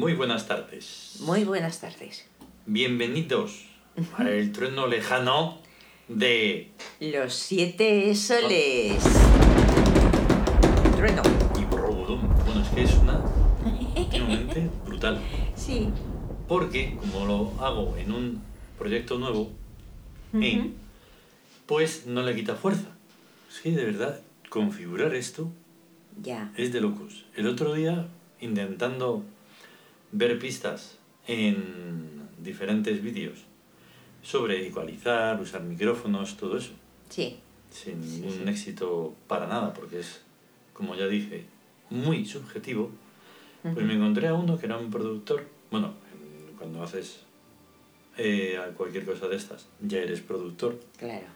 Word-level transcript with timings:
Muy 0.00 0.14
buenas 0.14 0.48
tardes. 0.48 1.16
Muy 1.20 1.44
buenas 1.44 1.78
tardes. 1.82 2.24
Bienvenidos 2.64 3.66
al 4.16 4.50
trueno 4.50 4.86
lejano 4.86 5.58
de 6.08 6.70
Los 7.00 7.34
siete 7.34 8.14
soles. 8.14 9.02
Trueno. 10.96 11.20
y 11.60 11.64
Borrobodum. 11.66 12.22
Bueno, 12.46 12.62
es 12.62 12.68
que 12.70 12.82
es 12.84 12.94
una 12.94 13.20
últimamente 13.94 14.70
brutal. 14.86 15.20
Sí. 15.54 15.90
Porque 16.48 16.96
como 16.98 17.26
lo 17.26 17.52
hago 17.62 17.94
en 17.98 18.12
un 18.12 18.42
proyecto 18.78 19.18
nuevo, 19.18 19.50
pues 21.66 22.06
no 22.06 22.22
le 22.22 22.34
quita 22.34 22.54
fuerza. 22.54 22.88
Que 23.62 23.72
de 23.72 23.84
verdad, 23.84 24.18
configurar 24.48 25.14
esto 25.14 25.50
Ya. 26.22 26.50
es 26.56 26.72
de 26.72 26.80
locos. 26.80 27.26
El 27.36 27.46
otro 27.48 27.74
día, 27.74 28.08
intentando 28.40 29.24
ver 30.12 30.38
pistas 30.38 30.98
en 31.26 32.28
diferentes 32.42 33.02
vídeos 33.02 33.38
sobre 34.22 34.66
ecualizar, 34.66 35.40
usar 35.40 35.62
micrófonos, 35.62 36.36
todo 36.36 36.58
eso, 36.58 36.72
Sí. 37.08 37.38
sin 37.70 38.02
Sí, 38.02 38.20
ningún 38.20 38.32
sí. 38.44 38.50
éxito 38.50 39.14
para 39.26 39.46
nada, 39.46 39.72
porque 39.72 40.00
es, 40.00 40.20
como 40.72 40.94
ya 40.94 41.06
dije, 41.06 41.44
muy 41.90 42.24
subjetivo, 42.24 42.90
pues 43.62 43.76
Ujú. 43.76 43.84
me 43.84 43.94
encontré 43.94 44.28
a 44.28 44.34
uno 44.34 44.58
que 44.58 44.66
era 44.66 44.76
un 44.78 44.90
productor, 44.90 45.46
bueno, 45.70 45.94
en- 46.12 46.56
cuando 46.56 46.82
haces 46.82 47.20
eh, 48.18 48.58
cualquier 48.76 49.06
cosa 49.06 49.28
de 49.28 49.36
estas, 49.36 49.66
ya 49.80 49.98
eres 49.98 50.20
productor, 50.20 50.78
Claro. 50.98 51.26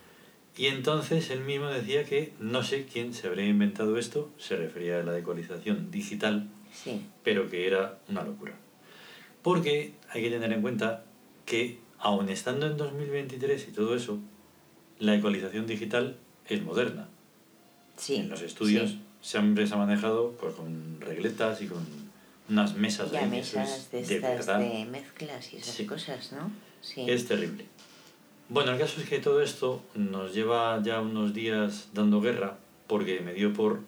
y 0.57 0.67
entonces 0.67 1.31
él 1.31 1.41
mismo 1.41 1.67
decía 1.69 2.05
que 2.05 2.33
no 2.41 2.63
sé 2.63 2.85
quién 2.93 3.15
se 3.15 3.29
habría 3.29 3.47
inventado 3.47 3.97
esto, 3.97 4.31
se 4.39 4.57
refería 4.57 5.01
a 5.01 5.03
la 5.03 5.17
ecualización 5.17 5.91
digital, 5.91 6.49
Sí. 6.75 7.01
pero 7.23 7.49
que 7.49 7.67
era 7.67 8.01
una 8.09 8.23
locura. 8.25 8.53
Porque 9.45 9.93
hay 10.11 10.23
que 10.23 10.31
tener 10.31 10.53
en 10.53 10.63
cuenta 10.63 11.05
que, 11.47 11.79
aun 11.99 12.29
estando 12.31 12.67
en 12.67 12.77
2023 12.77 13.69
y 13.69 13.73
todo 13.73 13.95
eso, 13.95 14.19
la 14.99 15.15
ecualización 15.15 15.67
digital 15.69 16.17
es 16.49 16.61
moderna. 16.63 17.09
Sí. 17.97 18.17
en 18.17 18.29
los 18.29 18.43
estudios 18.43 18.91
sí. 18.91 19.01
siempre 19.23 19.69
se 19.69 19.75
ha 19.75 19.77
manejado 19.77 20.33
pues, 20.41 20.53
con 20.57 21.01
regletas 21.01 21.63
y 21.63 21.69
con 21.69 21.87
unas 22.49 22.75
mesas 22.75 23.13
Ya 23.13 23.21
ahí, 23.21 23.31
mesas 23.31 23.89
es 23.93 24.09
de 24.09 24.19
de 24.19 24.35
estas 24.35 24.59
de 24.59 24.85
mezclas 24.91 25.53
y 25.53 25.59
esas 25.59 25.75
Sí. 25.77 25.87
cosas, 25.87 26.33
¿no? 26.33 26.51
Sí. 26.81 27.05
es 27.09 27.27
terrible. 27.29 27.67
Bueno, 28.49 28.73
el 28.73 28.79
caso 28.79 29.01
es 29.01 29.09
que 29.09 29.21
todo 29.21 29.41
esto 29.43 29.81
nos 29.95 30.35
lleva 30.35 30.83
ya 30.83 31.01
unos 31.01 31.33
días 31.35 31.89
dando 31.95 32.21
guerra 32.21 32.59
porque 32.89 33.21
me 33.21 33.33
dio 33.33 33.53
por 33.53 33.79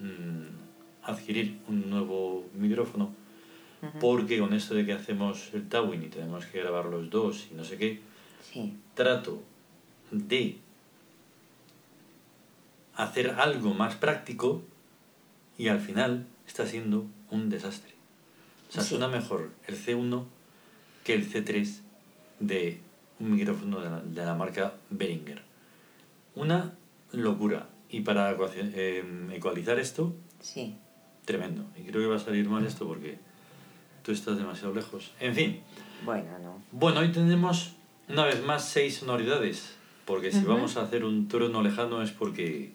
mm, 0.00 1.04
adquirir 1.04 1.58
un 1.68 1.88
nuevo 1.88 2.44
micrófono 2.54 3.12
Porque 4.00 4.38
con 4.38 4.52
esto 4.54 4.74
de 4.74 4.84
que 4.86 4.92
hacemos 4.92 5.50
el 5.54 5.68
Tawin 5.68 6.02
y 6.02 6.08
tenemos 6.08 6.46
que 6.46 6.60
grabar 6.60 6.86
los 6.86 7.10
dos 7.10 7.48
y 7.50 7.54
no 7.54 7.64
sé 7.64 7.76
qué, 7.78 8.00
Sí. 8.52 8.74
trato 8.94 9.42
de 10.10 10.58
hacer 12.96 13.30
algo 13.30 13.74
más 13.74 13.96
práctico 13.96 14.62
y 15.58 15.68
al 15.68 15.80
final 15.80 16.26
está 16.46 16.66
siendo 16.66 17.06
un 17.30 17.48
desastre. 17.50 17.92
O 18.68 18.72
sea, 18.72 18.82
Sí. 18.82 18.90
suena 18.90 19.08
mejor 19.08 19.50
el 19.66 19.76
C1 19.76 20.24
que 21.04 21.14
el 21.14 21.28
C3 21.30 21.80
de 22.40 22.80
un 23.20 23.32
micrófono 23.34 23.80
de 23.80 23.90
la, 23.90 24.00
de 24.00 24.24
la 24.24 24.34
marca 24.34 24.74
Behringer. 24.90 25.42
Una 26.34 26.74
locura. 27.12 27.68
Y 27.90 28.00
para 28.00 28.36
eh, 28.56 29.04
ecualizar 29.32 29.78
esto, 29.78 30.14
Sí. 30.40 30.76
tremendo. 31.24 31.64
Y 31.78 31.82
creo 31.84 32.00
que 32.02 32.08
va 32.08 32.16
a 32.16 32.20
salir 32.20 32.48
mal 32.48 32.66
esto 32.66 32.86
porque 32.88 33.18
tú 34.04 34.12
estás 34.12 34.36
demasiado 34.36 34.74
lejos. 34.74 35.10
En 35.20 35.34
fin, 35.34 35.60
Bueno, 36.04 36.38
no. 36.42 36.62
bueno, 36.72 37.00
hoy 37.00 37.10
tenemos 37.10 37.72
una 38.08 38.26
vez 38.26 38.42
más 38.44 38.68
seis 38.68 38.96
sonoridades, 38.96 39.72
porque 40.04 40.30
si 40.30 40.38
Ujú. 40.38 40.48
vamos 40.48 40.76
a 40.76 40.82
hacer 40.82 41.04
un 41.04 41.26
trueno 41.28 41.62
lejano 41.62 42.02
es 42.02 42.10
porque 42.10 42.72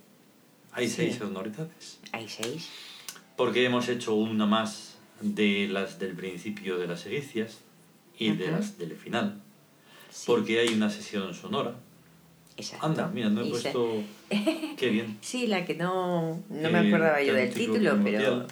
hay 0.71 0.87
Sí. 0.87 0.95
seis 0.95 1.15
sonoridades. 1.17 1.99
Hay 2.11 2.27
seis. 2.27 2.69
Porque 3.37 3.63
hemos 3.65 3.87
hecho 3.89 4.15
una 4.15 4.45
más 4.45 4.97
de 5.21 5.67
las 5.69 5.99
del 5.99 6.13
principio 6.15 6.77
de 6.77 6.87
las 6.87 7.05
egipcias 7.05 7.59
y 8.17 8.31
de 8.31 8.45
Ujú. 8.45 8.53
las 8.55 8.77
del 8.77 8.95
final, 8.95 9.39
Sí. 10.09 10.23
porque 10.25 10.59
hay 10.59 10.69
una 10.69 10.89
sesión 10.89 11.33
sonora. 11.33 11.75
Exacto. 12.57 12.85
Anda, 12.87 13.07
mira, 13.13 13.29
no 13.29 13.41
he 13.41 13.49
puesto... 13.49 14.03
Qué 14.77 14.89
bien. 14.89 15.17
Sí, 15.21 15.47
la 15.47 15.63
que 15.65 15.75
no, 15.75 16.41
no 16.49 16.69
me 16.71 16.81
Eh, 16.81 16.87
acordaba 16.87 17.21
yo 17.21 17.33
del 17.33 17.53
título, 17.53 17.97
pero 18.03 18.47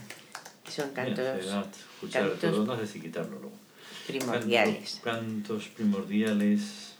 son 0.72 0.92
cantos 0.92 1.26
escuchar 1.96 2.30
cantos 2.40 2.92
quitarlo 2.92 3.40
luego. 3.40 3.52
primordiales. 4.08 5.00
Canto- 5.04 5.56
Cantos 5.56 5.68
primordiales... 5.70 6.94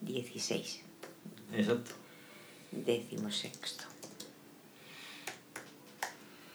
16. 0.00 0.80
Exacto. 1.54 1.90
Décimo 2.70 3.30
sexto. 3.30 3.84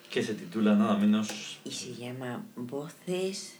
Que 0.09 0.21
se 0.23 0.35
titula 0.35 0.75
nada 0.75 0.95
menos 0.95 1.59
Y 1.65 1.71
se 1.71 1.95
llama 1.95 2.45
Voces 2.55 3.53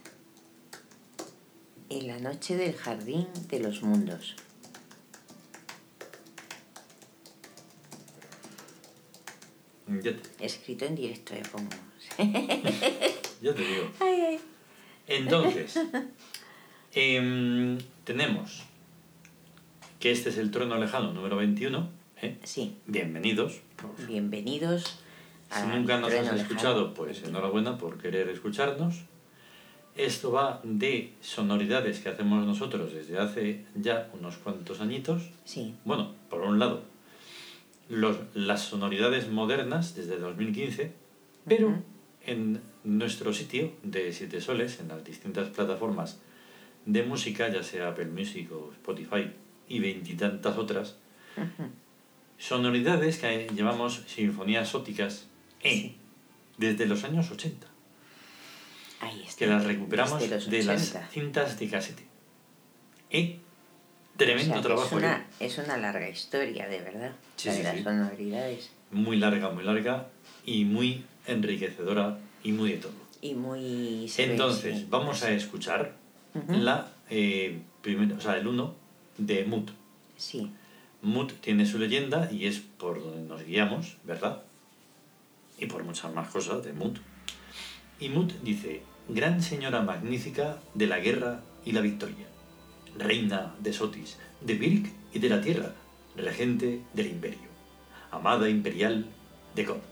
en 1.90 2.08
la 2.08 2.20
noche 2.20 2.56
del 2.56 2.76
jardín 2.76 3.28
de 3.50 3.60
los 3.60 3.82
mundos. 3.82 4.36
Ya 10.02 10.12
te, 10.16 10.46
Escrito 10.46 10.86
en 10.86 10.96
directo, 10.96 11.34
de 11.34 11.42
pongo. 11.42 11.70
ya 13.42 13.54
te 13.54 13.62
digo. 13.62 13.90
Ay, 14.00 14.22
ay. 14.22 14.40
Entonces, 15.08 15.80
em, 16.94 17.78
tenemos 18.04 18.64
que 20.00 20.12
este 20.12 20.30
es 20.30 20.38
el 20.38 20.52
trono 20.52 20.78
lejano 20.78 21.14
número 21.14 21.36
21. 21.38 21.90
¿eh? 22.22 22.38
Sí, 22.44 22.78
Bienvenidos. 22.88 23.60
bienvenidos 24.08 25.00
Si 25.52 25.68
nunca 25.68 25.98
nos 26.00 26.12
has 26.14 26.22
Lejano. 26.22 26.42
escuchado, 26.42 26.94
pues 26.94 27.24
enhorabuena 27.24 27.78
por 27.78 27.98
querer 27.98 28.30
escucharnos. 28.30 29.02
Esto 29.96 30.32
va 30.32 30.60
de 30.64 31.14
sonoridades 31.22 32.00
que 32.00 32.10
hacemos 32.10 32.46
nosotros 32.48 32.94
desde 32.94 33.20
hace 33.20 33.66
ya 33.76 34.10
unos 34.14 34.38
cuantos 34.38 34.80
añitos. 34.82 35.30
Sí, 35.46 35.76
Bueno, 35.86 36.16
por 36.30 36.42
un 36.42 36.58
lado, 36.60 36.84
los, 37.94 38.18
las 38.34 38.62
sonoridades 38.62 39.30
modernas 39.30 39.96
desde 39.96 40.18
2015, 40.18 40.92
pero 41.48 41.68
Ujú. 41.70 41.84
en 42.26 42.62
nuestro 42.84 43.34
sitio 43.34 43.72
de 43.84 44.12
Siete 44.14 44.42
Soles, 44.42 44.80
en 44.80 44.88
las 44.90 45.04
distintas 45.04 45.50
plataformas 45.50 46.20
de 46.86 47.04
música, 47.04 47.48
ya 47.50 47.64
sea 47.64 47.90
Apple 47.90 48.06
Music 48.08 48.52
o 48.52 48.72
Spotify 48.74 49.32
y 49.70 49.80
veintitantas 49.80 50.58
otras, 50.58 50.98
sonoridades 52.38 53.18
que 53.20 53.48
llevamos 53.56 54.04
sinfonías 54.08 54.76
óticas 54.76 55.28
eh, 55.62 55.70
Sí. 55.72 55.96
desde 56.58 56.86
los 56.86 57.04
años 57.04 57.32
80, 57.32 57.68
ahí 59.00 59.24
está. 59.26 59.40
que 59.40 59.48
las 59.48 59.64
recuperamos 59.66 60.20
de 60.20 60.28
las 60.28 60.48
80. 60.48 61.08
cintas 61.10 61.60
de 61.60 61.70
casete. 61.70 62.04
O 64.14 64.18
tremendo 64.18 64.54
sea, 64.54 64.62
trabajo. 64.62 64.86
Es 64.86 64.94
¿eh? 64.94 64.96
una, 64.98 65.28
es 65.40 65.58
una 65.58 65.78
larga 65.78 66.10
historia, 66.10 66.68
de 66.68 66.80
verdad. 66.82 67.12
Sí, 67.36 67.48
la 67.48 67.54
sí, 67.54 67.58
de 67.60 67.64
las 67.64 67.78
sí. 67.78 67.84
sonoridades. 67.84 68.70
muy 68.92 69.18
larga, 69.18 69.50
muy 69.50 69.64
larga 69.64 70.08
y 70.46 70.66
muy 70.66 71.04
enriquecedora 71.28 72.20
y 72.44 72.52
muy 72.52 72.74
de 72.74 72.78
todo. 72.78 72.94
Y 73.22 73.34
muy... 73.36 74.12
ve, 74.18 74.24
Entonces, 74.24 74.90
vamos 74.90 75.24
a 75.24 75.32
escuchar 75.32 75.96
la 76.50 76.92
eh, 77.10 77.62
primera, 77.82 78.18
o 78.18 78.22
sea, 78.22 78.38
el 78.38 78.48
1 78.48 78.76
de 79.18 79.46
Mut. 79.46 79.72
Sí, 80.18 80.52
Mut 81.02 81.34
tiene 81.42 81.66
su 81.66 81.78
leyenda 81.78 82.30
y 82.32 82.48
es 82.48 82.60
por 82.60 83.04
donde 83.04 83.28
nos 83.28 83.46
guiamos, 83.46 83.98
¿verdad? 84.04 84.42
Y 85.60 85.66
por 85.66 85.84
muchas 85.84 86.14
más 86.14 86.30
cosas 86.30 86.64
de 86.64 86.74
Mut. 86.74 86.98
Y 88.00 88.10
Mut 88.10 88.34
dice, 88.42 88.82
Gran 89.10 89.44
señora 89.44 89.82
magnífica 89.82 90.60
de 90.74 90.88
la 90.88 91.00
guerra 91.00 91.42
y 91.66 91.74
la 91.74 91.82
victoria, 91.82 92.26
reina 92.98 93.56
de 93.60 93.74
Sotis, 93.74 94.18
de 94.42 94.56
Birk 94.56 94.92
y 95.14 95.20
de 95.20 95.30
la 95.30 95.42
tierra, 95.42 95.74
regente 96.16 96.82
del 96.94 97.08
imperio, 97.08 97.50
amada 98.12 98.50
imperial 98.50 99.06
de 99.56 99.66
Cosmos. 99.66 99.84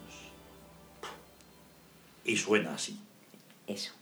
Y 2.26 2.38
suena 2.38 2.76
así. 2.76 3.00
eso. 3.68 4.01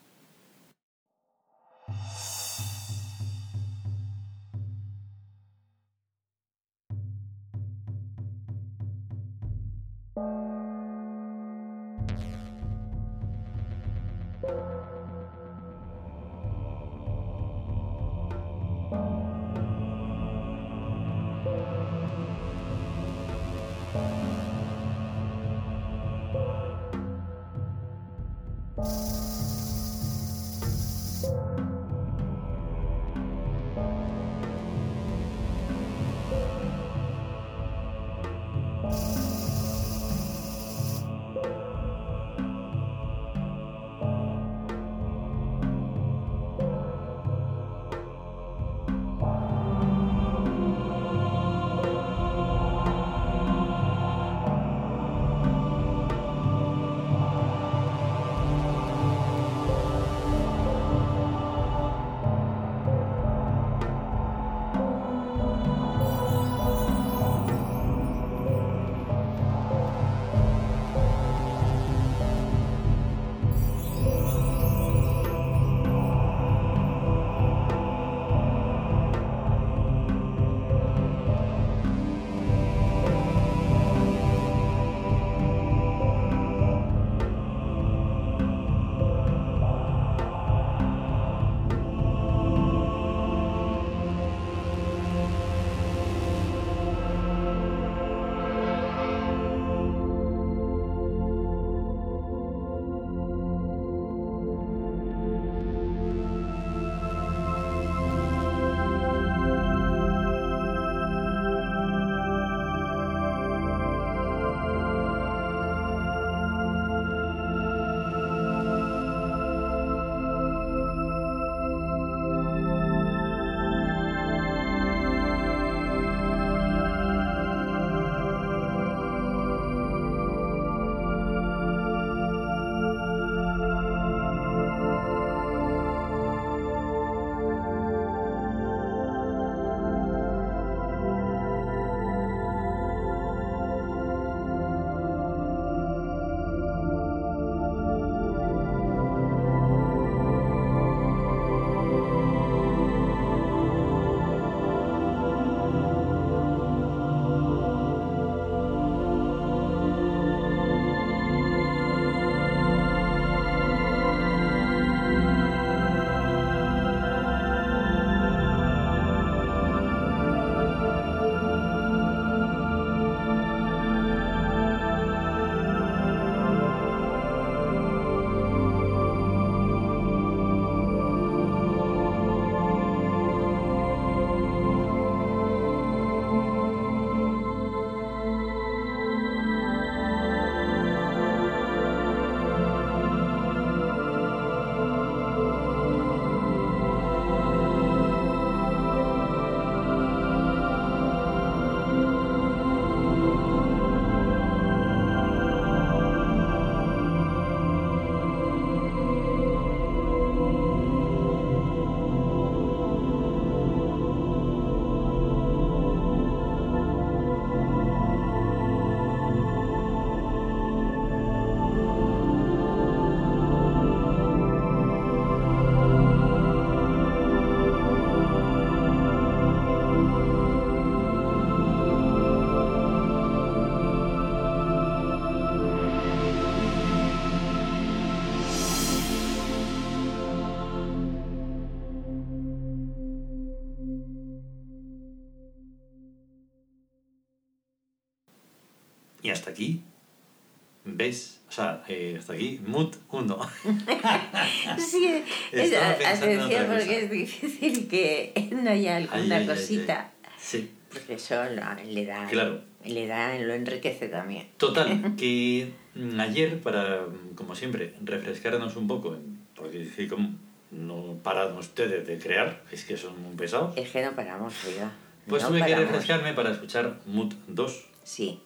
Sea, 251.60 251.84
eh, 251.88 252.16
hasta 252.20 252.34
aquí, 252.34 252.60
mood 252.66 252.96
1. 253.12 253.40
sí, 254.78 255.24
es, 255.52 255.74
atención 255.74 256.40
otra 256.42 256.68
porque 256.68 257.04
es 257.04 257.12
difícil 257.12 257.88
que 257.88 258.50
no 258.52 258.70
haya 258.70 258.98
alguna 258.98 259.18
Ay, 259.18 259.32
ay, 259.32 259.40
ay, 259.42 259.48
cosita. 259.48 260.12
Sí, 260.38 260.72
Porque 260.92 261.14
eso 261.16 261.36
lo- 261.44 261.84
le 261.92 262.06
da, 262.06 262.26
Claro. 262.28 262.62
le 262.86 263.08
da, 263.08 263.38
lo 263.40 263.54
enriquece 263.54 264.08
también. 264.10 264.48
total, 264.58 265.16
que 265.18 265.72
mm, 265.96 266.20
ayer, 266.20 266.60
para, 266.62 267.02
mm, 267.02 267.36
como 267.36 267.56
siempre, 267.56 267.94
refrescarnos 268.04 268.76
un 268.76 268.88
poco, 268.88 269.18
porque 269.56 269.88
que 269.96 270.08
como 270.08 270.30
no 270.72 271.18
paran 271.24 271.58
ustedes 271.58 272.06
de 272.08 272.18
crear, 272.20 272.62
es 272.72 272.86
que 272.86 272.96
son 272.96 273.22
muy 273.22 273.36
pesados, 273.36 273.76
Es 273.78 273.90
que 273.90 274.04
no 274.04 274.12
paramos, 274.14 274.54
oiga. 274.66 274.92
pues 275.28 275.42
no 275.44 275.50
tuve 275.50 275.60
que 275.60 275.64
paramos. 275.72 275.92
refrescarme 275.92 276.34
para 276.34 276.52
escuchar 276.52 277.00
Mood 277.06 277.34
2. 277.48 277.86
Sí. 278.04 278.40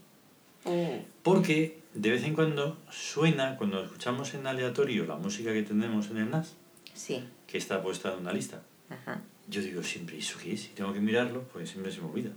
Porque 1.24 1.80
de 1.94 2.10
vez 2.12 2.24
en 2.24 2.34
cuando 2.34 2.78
suena, 2.90 3.58
cuando 3.58 3.84
escuchamos 3.84 4.34
en 4.34 4.48
aleatorio 4.48 5.06
la 5.06 5.16
música 5.16 5.54
que 5.54 5.64
tenemos 5.64 6.10
en 6.10 6.18
el 6.18 6.30
NAS, 6.30 6.56
Sí. 6.94 7.24
que 7.48 7.58
está 7.58 7.82
puesta 7.82 8.14
en 8.14 8.20
una 8.20 8.34
lista, 8.34 8.62
Ajá. 8.90 9.22
yo 9.48 9.62
digo 9.62 9.84
siempre, 9.84 10.18
¿eso 10.18 10.38
qué 10.42 10.54
es? 10.54 10.66
Y 10.66 10.70
tengo 10.70 10.94
que 10.94 11.00
mirarlo, 11.00 11.44
pues 11.52 11.70
siempre 11.70 11.92
se 11.92 12.02
me 12.02 12.08
olvida. 12.08 12.32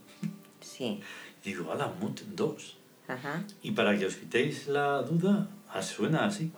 Sí. 0.60 1.00
Digo, 1.44 1.70
ala, 1.72 1.92
Mood 2.00 2.20
2. 2.34 2.76
Ajá. 3.08 3.44
Y 3.62 3.70
para 3.72 3.96
que 3.98 4.06
os 4.06 4.16
quitéis 4.16 4.66
la 4.68 5.02
duda, 5.02 5.48
suena 5.82 6.24
así. 6.26 6.50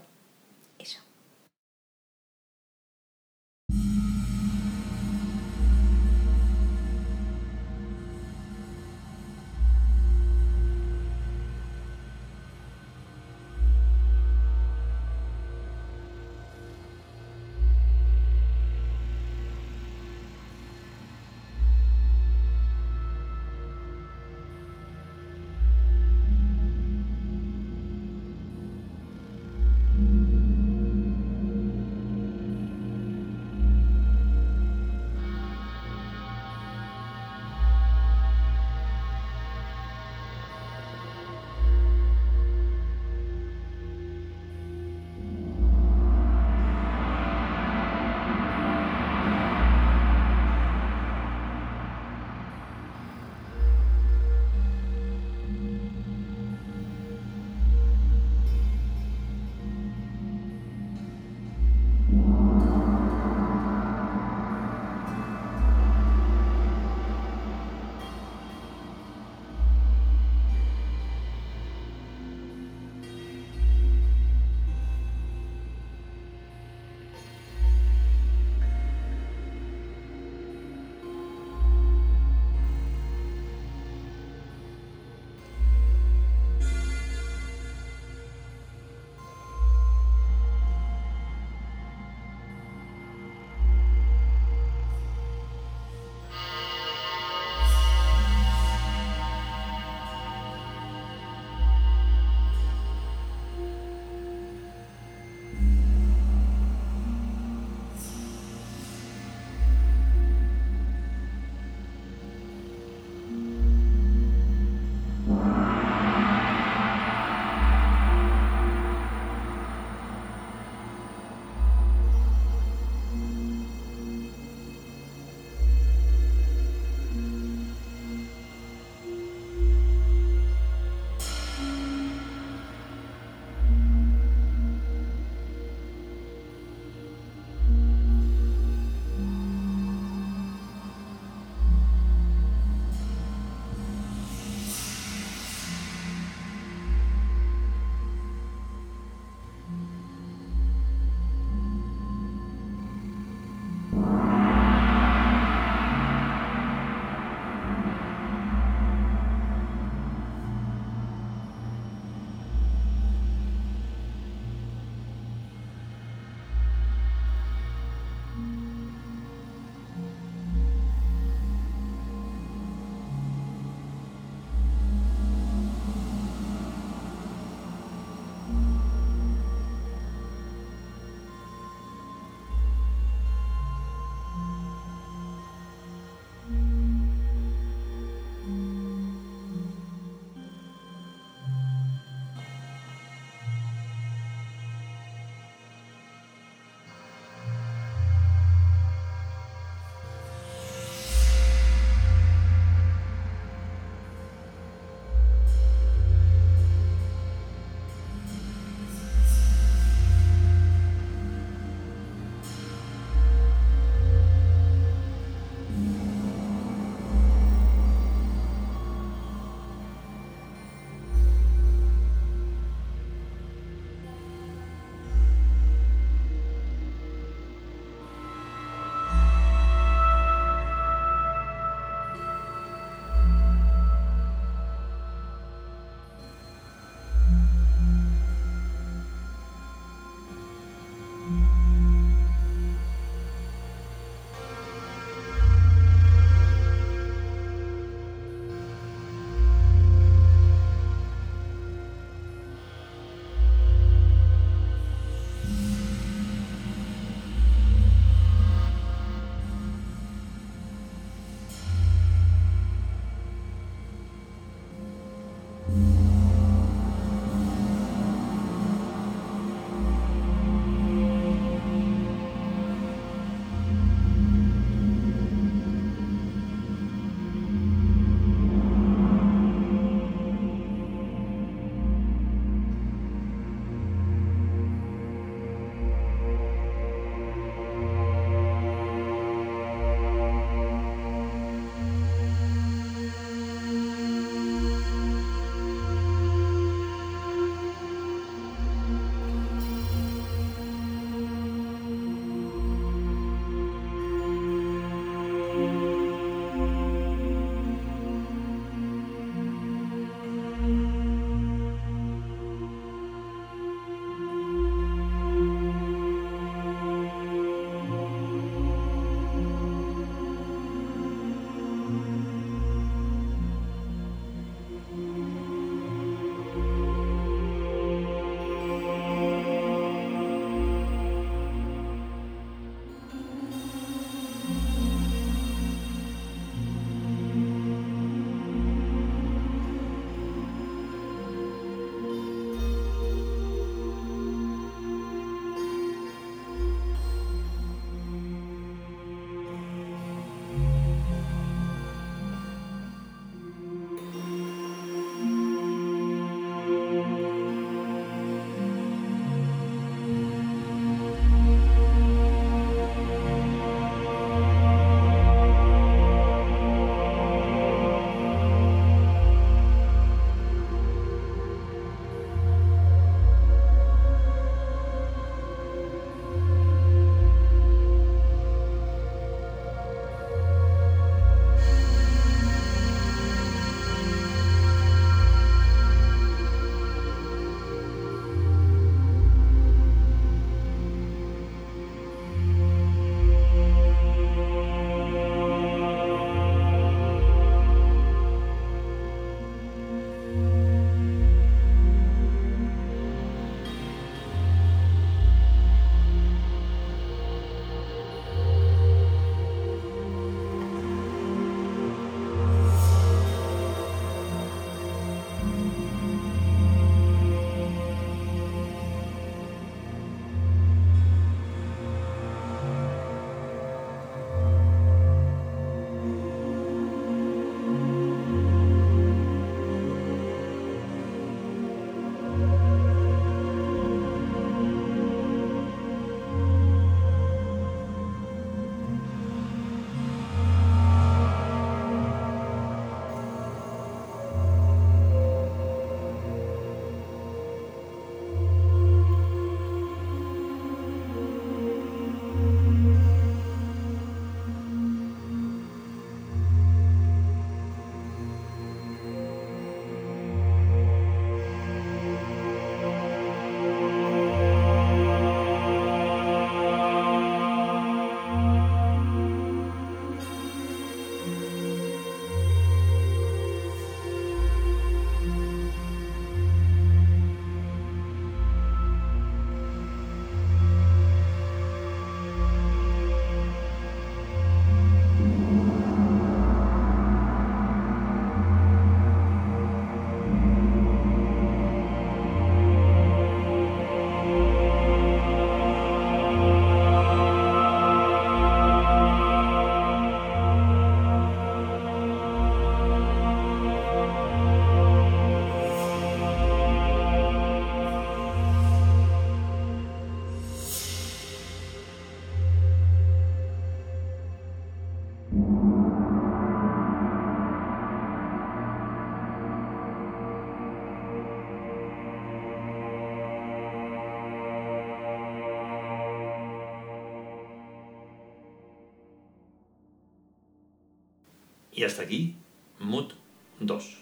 Y 531.79 531.85
hasta 531.85 532.03
aquí, 532.03 532.35
Mood 532.81 533.13
2, 533.61 533.97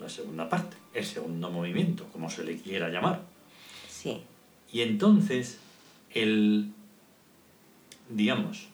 la 0.00 0.08
segunda 0.10 0.50
parte, 0.50 0.76
el 0.92 1.06
segundo 1.06 1.50
movimiento, 1.50 2.04
como 2.12 2.28
se 2.28 2.44
le 2.44 2.58
quiera 2.58 2.90
llamar. 2.90 3.22
Sí, 3.88 4.20
Y 4.70 4.82
entonces, 4.82 5.58
el, 6.10 6.70
digamos, 8.10 8.68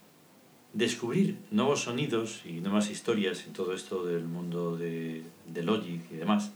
descubrir 0.73 1.39
nuevos 1.53 1.83
sonidos 1.83 2.43
y 2.45 2.55
nuevas 2.55 2.91
historias 2.91 3.47
en 3.47 3.53
todo 3.53 3.73
esto 3.73 4.05
del 4.05 4.25
mundo 4.25 4.77
de, 4.77 5.23
de 5.47 5.63
Logic 5.63 6.01
y 6.11 6.17
demás, 6.17 6.51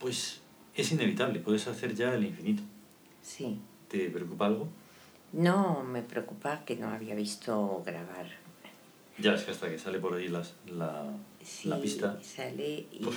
pues 0.00 0.40
es 0.74 0.90
inevitable, 0.90 1.38
puedes 1.38 1.68
hacer 1.68 1.94
ya 1.94 2.12
el 2.14 2.24
infinito. 2.24 2.64
sí. 3.22 3.60
¿Te 3.88 4.10
preocupa 4.10 4.46
algo? 4.46 4.68
No 5.32 5.84
me 5.84 6.02
preocupa 6.02 6.64
que 6.66 6.74
no 6.76 6.88
había 6.88 7.14
visto 7.14 7.82
grabar. 7.86 8.26
Ya, 9.20 9.34
es 9.34 9.42
que 9.44 9.50
hasta 9.50 9.68
que 9.68 9.78
sale 9.78 9.98
por 9.98 10.14
ahí 10.14 10.28
las, 10.28 10.54
la, 10.66 11.12
Sí, 11.42 11.68
la 11.68 11.80
pista, 11.80 12.18
sale 12.22 12.86
y, 12.92 13.04
Uf. 13.04 13.16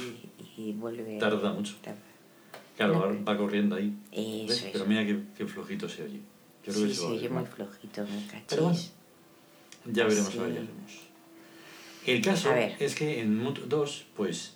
y 0.57 0.71
vuelve. 0.73 1.17
Tarda 1.19 1.53
mucho. 1.53 1.75
tarda. 1.83 1.99
claro, 2.75 2.99
va, 2.99 3.33
va 3.33 3.37
corriendo 3.37 3.75
ahí. 3.75 3.93
Eso, 4.11 4.47
¿ves? 4.47 4.57
eso. 4.63 4.69
Pero 4.73 4.85
mira 4.85 5.05
qué, 5.05 5.19
qué 5.37 5.45
flojito 5.45 5.87
se 5.87 6.03
oye. 6.03 6.19
Yo 6.65 6.73
creo 6.73 6.85
Sí, 6.85 6.87
que 6.89 6.93
se 6.95 7.05
a 7.05 7.09
oye 7.09 7.29
muy 7.29 7.45
flojito, 7.45 8.01
me 8.03 8.25
cachis. 8.27 8.45
Pero 8.49 8.63
bueno. 8.63 8.79
Ya 9.85 10.05
veremos 10.05 10.31
Sí. 10.31 10.39
a 10.39 10.41
ver 10.43 10.53
qué 10.53 10.59
hacemos. 10.59 10.91
El 12.07 12.21
caso 12.23 12.49
A 12.51 12.59
es 12.59 12.95
que 12.95 13.19
en 13.21 13.37
Mood 13.37 13.59
2, 13.67 14.05
pues 14.15 14.55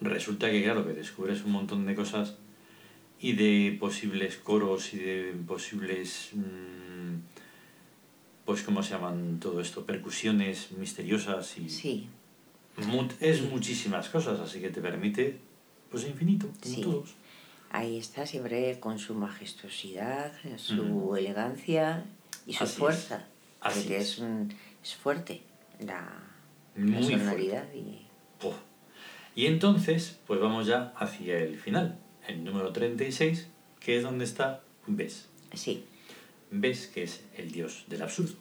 resulta 0.00 0.50
que, 0.50 0.62
claro, 0.62 0.84
que 0.86 0.92
descubres 0.92 1.44
un 1.44 1.52
montón 1.52 1.86
de 1.86 1.94
cosas 1.94 2.34
y 3.20 3.34
de 3.34 3.76
posibles 3.78 4.36
coros 4.38 4.92
y 4.94 4.98
de 4.98 5.34
posibles. 5.46 6.30
mm, 6.32 7.14
pues, 8.44 8.62
¿cómo 8.62 8.82
se 8.82 8.90
llaman 8.94 9.38
todo 9.40 9.60
esto? 9.60 9.84
Percusiones 9.86 10.72
misteriosas 10.72 11.56
y. 11.58 11.68
Sí, 11.70 12.08
es 13.20 13.42
muchísimas 13.42 14.08
cosas, 14.08 14.40
así 14.40 14.60
que 14.60 14.70
te 14.70 14.80
permite, 14.80 15.38
pues, 15.90 16.04
infinito, 16.06 16.46
como 16.62 16.74
Sí. 16.74 16.80
todos. 16.80 17.14
ahí 17.72 17.98
está 17.98 18.26
siempre 18.26 18.80
con 18.80 18.98
su 18.98 19.14
majestuosidad, 19.14 20.32
su 20.56 21.14
elegancia 21.16 22.04
y 22.46 22.52
su 22.54 22.64
Así 22.64 22.72
es. 22.72 22.78
fuerza. 22.78 23.26
Así 23.60 23.80
porque 23.80 23.96
es. 23.98 24.12
es, 24.14 24.18
un- 24.18 24.52
es 24.82 24.94
fuerte 24.96 25.42
la, 25.78 26.08
la 26.74 26.84
Muy 26.84 27.14
fuerte. 27.16 27.76
Y, 27.76 28.06
Puf. 28.40 28.54
Y 29.36 29.46
entonces, 29.46 30.18
pues 30.26 30.40
vamos 30.40 30.66
ya 30.66 30.92
hacia 30.96 31.38
el 31.38 31.58
final, 31.58 31.98
el 32.26 32.42
número 32.42 32.72
36, 32.72 33.48
que 33.78 33.96
es 33.98 34.02
donde 34.02 34.24
está 34.24 34.62
Bes. 34.86 35.28
sí, 35.54 35.84
Bes, 36.50 36.88
que 36.88 37.04
es 37.04 37.24
el 37.36 37.50
dios 37.52 37.84
del 37.88 38.02
absurdo. 38.02 38.34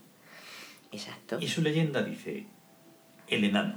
exacto. 0.91 1.37
Y 1.39 1.47
su 1.47 1.61
leyenda 1.61 2.01
dice, 2.01 2.45
el 3.27 3.43
enano, 3.43 3.75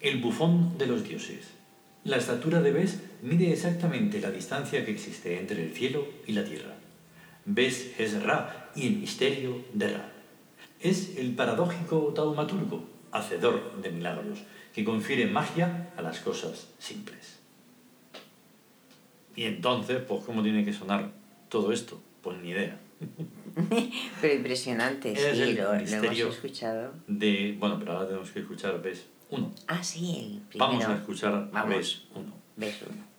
el 0.00 0.20
bufón 0.20 0.76
de 0.78 0.86
los 0.86 1.04
dioses. 1.08 1.54
La 2.04 2.18
estatura 2.18 2.60
de 2.60 2.72
Bes 2.72 3.00
mide 3.22 3.50
exactamente 3.50 4.20
la 4.20 4.30
distancia 4.30 4.84
que 4.84 4.90
existe 4.90 5.38
entre 5.38 5.64
el 5.64 5.72
cielo 5.72 6.06
y 6.26 6.32
la 6.32 6.44
tierra. 6.44 6.74
Bes 7.46 7.98
es 7.98 8.22
Ra 8.22 8.70
y 8.76 8.86
el 8.86 8.96
misterio 8.96 9.64
de 9.72 9.88
Ra. 9.88 10.12
Es 10.80 11.16
el 11.16 11.34
paradójico 11.34 12.12
taumaturgo, 12.14 12.86
hacedor 13.10 13.80
de 13.80 13.90
milagros, 13.90 14.40
que 14.74 14.84
confiere 14.84 15.26
magia 15.26 15.92
a 15.96 16.02
las 16.02 16.20
cosas 16.20 16.68
simples. 16.78 17.38
Y 19.36 19.44
entonces, 19.44 20.02
pues, 20.06 20.24
¿cómo 20.24 20.42
tiene 20.42 20.64
que 20.64 20.72
sonar 20.72 21.12
todo 21.48 21.72
esto? 21.72 22.00
Pues 22.22 22.38
ni 22.42 22.50
idea. 22.50 22.78
Pero 24.20 24.34
impresionante, 24.34 25.12
Es 25.12 25.36
sí, 25.36 25.42
el 25.42 25.56
lo, 25.56 25.72
lo 25.72 25.78
hemos 25.78 26.18
escuchado. 26.34 26.92
De, 27.06 27.56
bueno, 27.58 27.78
pero 27.78 27.92
ahora 27.92 28.06
tenemos 28.06 28.30
que 28.30 28.40
escuchar 28.40 28.82
Bes 28.82 29.06
1. 29.30 29.52
Ah, 29.68 29.82
sí, 29.82 30.18
el 30.18 30.40
primero. 30.48 30.70
Vamos 30.70 30.84
a 30.84 30.94
escuchar 30.96 31.50
Vamos. 31.52 31.68
Bes 31.68 32.02
1. 32.14 32.32
Ves 32.56 32.82
uno. 32.88 33.13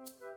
Bye. 0.00 0.29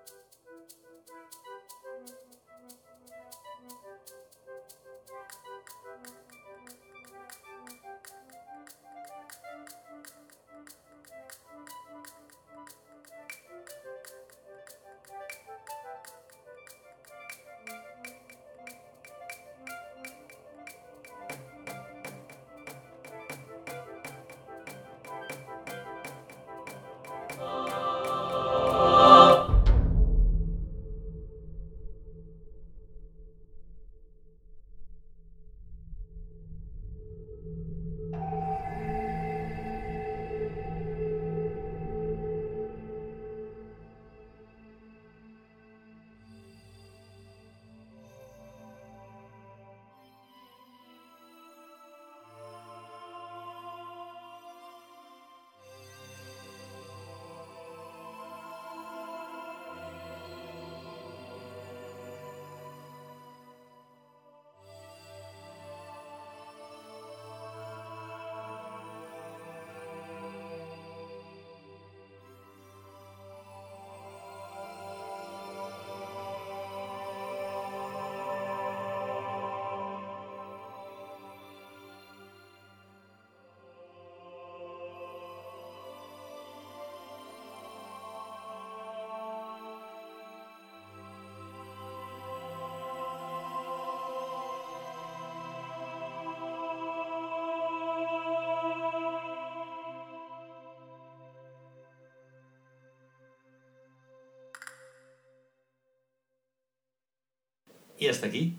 Y 108.03 108.07
hasta 108.09 108.27
aquí 108.27 108.53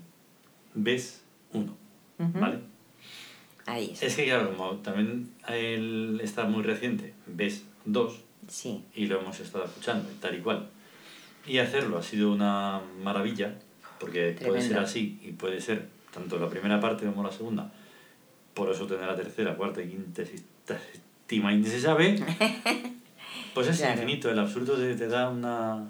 ves 0.73 1.21
uno. 1.53 1.77
¿vale? 2.17 2.59
Ahí 3.67 3.91
está. 3.91 4.07
Es 4.07 4.15
que 4.15 4.25
claro, 4.25 4.49
como 4.55 4.71
también 4.77 5.29
él 5.47 6.19
está 6.23 6.45
muy 6.45 6.63
reciente, 6.63 7.13
ves 7.27 7.65
dos 7.85 8.21
Sí, 8.47 8.83
y 8.95 9.05
lo 9.05 9.19
hemos 9.21 9.39
estado 9.39 9.65
escuchando, 9.65 10.07
tal 10.19 10.35
y 10.35 10.39
cual. 10.39 10.67
Y 11.47 11.59
hacerlo 11.59 11.97
ha 11.99 12.03
sido 12.03 12.31
una 12.31 12.81
maravilla, 13.03 13.55
porque 13.99 14.35
puede 14.43 14.61
ser 14.61 14.79
así 14.79 15.19
y 15.23 15.31
puede 15.33 15.61
ser 15.61 15.89
tanto 16.11 16.39
la 16.39 16.49
primera 16.49 16.79
parte 16.79 17.05
como 17.05 17.21
la 17.23 17.31
segunda. 17.31 17.71
Por 18.55 18.71
eso 18.71 18.87
tener 18.87 19.05
la 19.07 19.15
tercera, 19.15 19.55
cuarta 19.55 19.81
y 19.81 19.89
quinta, 19.89 20.25
sexta, 20.25 20.79
séptima 20.91 21.53
y 21.53 21.57
ni 21.57 21.67
se 21.67 21.79
sabe. 21.79 22.15
Pues 23.53 23.67
es 23.67 23.77
Claro. 23.77 23.93
infinito, 24.01 24.29
el 24.29 24.37
absurdo 24.39 24.75
te, 24.75 24.95
te 24.95 25.07
da 25.07 25.29
una, 25.29 25.89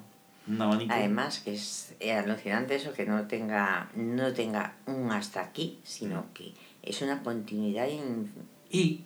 Además 0.94 1.40
que 1.40 1.54
es 1.54 1.94
eh, 2.00 2.12
alucinante 2.12 2.74
eso 2.76 2.92
que 2.92 3.04
no 3.06 3.26
tenga, 3.26 3.90
no 3.96 4.32
tenga 4.32 4.76
un 4.86 5.10
hasta 5.10 5.40
aquí, 5.40 5.78
sino 5.82 6.26
que 6.34 6.52
es 6.82 7.02
una 7.02 7.22
continuidad 7.22 7.88
en... 7.88 8.30
Y 8.70 9.02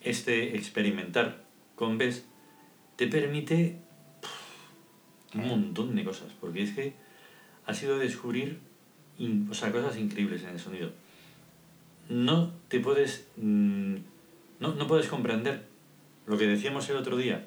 este 0.00 0.56
experimentar 0.56 1.44
con 1.74 1.98
BES 1.98 2.24
te 2.96 3.06
permite 3.06 3.76
pff, 4.22 5.34
un 5.36 5.48
montón 5.48 5.94
de 5.94 6.04
cosas, 6.04 6.32
porque 6.40 6.62
es 6.62 6.72
que 6.72 6.94
ha 7.66 7.74
sido 7.74 7.98
descubrir 7.98 8.58
in- 9.18 9.46
o 9.50 9.54
sea, 9.54 9.70
cosas 9.72 9.96
increíbles 9.98 10.42
en 10.42 10.50
el 10.50 10.58
sonido. 10.60 10.90
No 12.08 12.52
te 12.68 12.80
puedes. 12.80 13.26
mm, 13.36 13.96
no, 14.60 14.74
no 14.74 14.86
puedes 14.86 15.08
comprender 15.08 15.66
lo 16.26 16.38
que 16.38 16.46
decíamos 16.46 16.88
el 16.88 16.96
otro 16.96 17.16
día. 17.18 17.46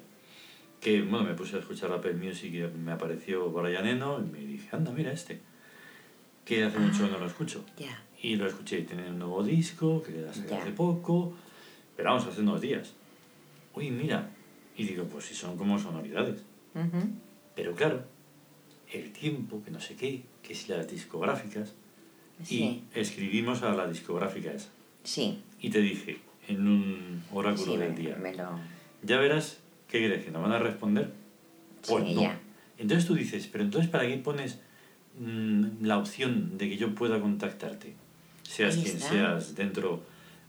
Que 0.82 1.00
bueno, 1.02 1.24
me 1.24 1.34
puse 1.34 1.56
a 1.56 1.60
escuchar 1.60 1.92
Apple 1.92 2.14
Music 2.14 2.52
y 2.52 2.60
me 2.78 2.92
apareció 2.92 3.50
Brian 3.50 3.86
Eno 3.86 4.18
y 4.20 4.24
me 4.30 4.38
dije, 4.40 4.68
anda, 4.72 4.90
mira 4.90 5.12
este. 5.12 5.40
Que 6.44 6.64
hace 6.64 6.78
mucho 6.80 7.06
no 7.08 7.18
lo 7.18 7.26
escucho. 7.26 7.64
Ya, 7.78 8.02
Y 8.20 8.34
lo 8.36 8.46
escuché, 8.48 8.80
y 8.80 8.82
tiene 8.82 9.08
un 9.08 9.18
nuevo 9.20 9.44
disco, 9.44 10.02
que 10.02 10.26
hace 10.28 10.44
Ya. 10.48 10.60
hace 10.60 10.72
poco, 10.72 11.34
pero 11.96 12.10
vamos, 12.10 12.26
hace 12.26 12.40
unos 12.40 12.60
días. 12.60 12.94
Uy, 13.74 13.90
mira. 13.92 14.30
Y 14.76 14.84
digo, 14.84 15.04
pues 15.04 15.26
si 15.26 15.34
son 15.34 15.56
como 15.56 15.78
sonoridades. 15.78 16.42
Ujú. 16.74 16.98
Pero 17.54 17.74
claro, 17.76 18.02
el 18.92 19.12
tiempo, 19.12 19.62
que 19.64 19.70
no 19.70 19.78
sé 19.80 19.94
qué, 19.94 20.24
que 20.42 20.54
si 20.56 20.72
las 20.72 20.88
discográficas. 20.90 21.74
Sí, 22.42 22.82
Y 22.94 22.98
escribimos 22.98 23.62
a 23.62 23.72
la 23.72 23.86
discográfica 23.86 24.50
esa. 24.52 24.70
sí, 25.04 25.40
Y 25.60 25.70
te 25.70 25.80
dije, 25.80 26.18
en 26.48 26.66
un 26.66 27.22
oráculo 27.32 27.72
sí, 27.74 27.76
del 27.78 27.90
me, 27.92 27.96
día, 27.96 28.16
me 28.16 28.34
lo... 28.34 28.58
ya 29.02 29.18
verás, 29.18 29.58
¿qué 29.92 30.06
crees? 30.06 30.24
¿Que 30.24 30.30
nos 30.32 30.42
van 30.42 30.52
a 30.52 30.58
responder? 30.58 31.12
Pues 31.86 32.04
sí, 32.04 32.14
no. 32.14 32.22
ya. 32.22 32.40
Entonces 32.78 33.06
tú 33.06 33.14
dices, 33.14 33.46
pero 33.52 33.62
entonces 33.62 33.88
¿para 33.90 34.06
qué 34.08 34.16
pones 34.16 34.58
mm, 35.20 35.84
la 35.84 35.98
opción 35.98 36.56
de 36.58 36.68
que 36.68 36.76
yo 36.76 36.94
pueda 36.94 37.20
contactarte? 37.20 37.94
Seas 38.42 38.76
quien 38.76 38.98
seas 38.98 39.54
dentro 39.54 40.02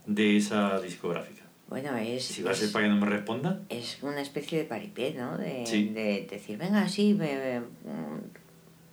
de 0.06 0.36
esa 0.36 0.80
discográfica. 0.80 1.42
Bueno, 1.68 1.96
es... 1.96 2.24
Si 2.24 2.42
va 2.42 2.50
a 2.50 2.54
ser 2.54 2.72
para 2.72 2.84
que 2.86 2.90
no 2.90 3.00
me 3.00 3.06
responda, 3.06 3.62
es 3.68 3.98
una 4.02 4.20
especie 4.20 4.58
de 4.58 4.64
paripé, 4.64 5.14
¿no? 5.14 5.38
De, 5.38 5.64
Sí. 5.66 5.88
de 5.88 6.26
decir, 6.30 6.58
venga, 6.58 6.88
sí, 6.88 7.14
me- 7.14 7.60
mm, 7.60 8.20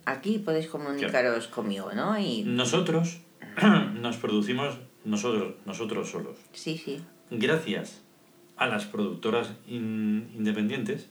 aquí 0.06 0.38
podéis 0.38 0.66
comunicaros 0.68 1.48
conmigo, 1.48 1.92
¿no? 1.92 2.18
Y 2.18 2.44
nosotros 2.44 3.20
nos 4.00 4.16
producimos 4.18 4.78
nosotros, 5.04 5.54
nosotros 5.66 6.10
solos. 6.10 6.36
sí, 6.52 6.78
sí, 6.78 7.02
Gracias 7.30 8.02
a 8.56 8.66
las 8.66 8.84
productoras 8.86 9.52
in- 9.66 10.30
independientes, 10.34 11.08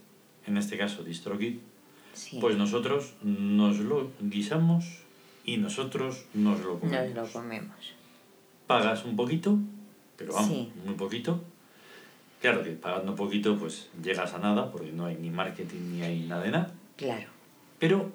en 0.48 0.58
este 0.58 0.78
caso 0.78 1.04
DistroKid, 1.04 1.58
sí. 2.14 2.38
pues 2.40 2.58
nosotros 2.58 3.14
nos 3.24 3.80
lo 3.80 4.12
guisamos 4.22 4.86
y 5.46 5.58
nosotros 5.58 6.26
nos 6.34 6.60
lo 6.62 6.80
comemos. 6.80 7.16
Nos 7.16 7.28
lo 7.28 7.34
comemos. 7.42 7.94
pagas 8.68 9.04
un 9.06 9.16
poquito, 9.18 9.58
pero 10.18 10.34
vamos, 10.34 10.50
Sí. 10.50 10.72
muy 10.86 10.94
poquito. 10.96 11.44
Claro 12.42 12.64
que 12.64 12.72
pagando 12.72 13.16
poquito 13.16 13.58
pues 13.58 13.90
llegas 14.02 14.34
a 14.34 14.40
nada 14.40 14.72
porque 14.72 14.92
no 14.92 15.06
hay 15.06 15.16
ni 15.18 15.30
marketing 15.30 15.94
ni 15.94 16.02
hay 16.04 16.22
nada 16.22 16.44
de 16.44 16.52
nada. 16.52 16.74
Claro, 16.96 17.28
Pero 17.80 18.12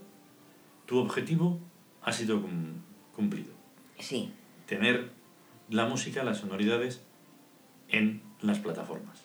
tu 0.87 0.99
objetivo 0.99 1.59
ha 2.03 2.13
sido 2.13 2.41
cum- 2.41 2.81
cumplido. 3.15 3.53
sí, 3.99 4.31
Tener 4.67 5.11
la 5.69 5.87
música, 5.87 6.25
las 6.25 6.39
sonoridades 6.39 7.03
en 7.89 8.21
las 8.43 8.59
plataformas. 8.59 9.19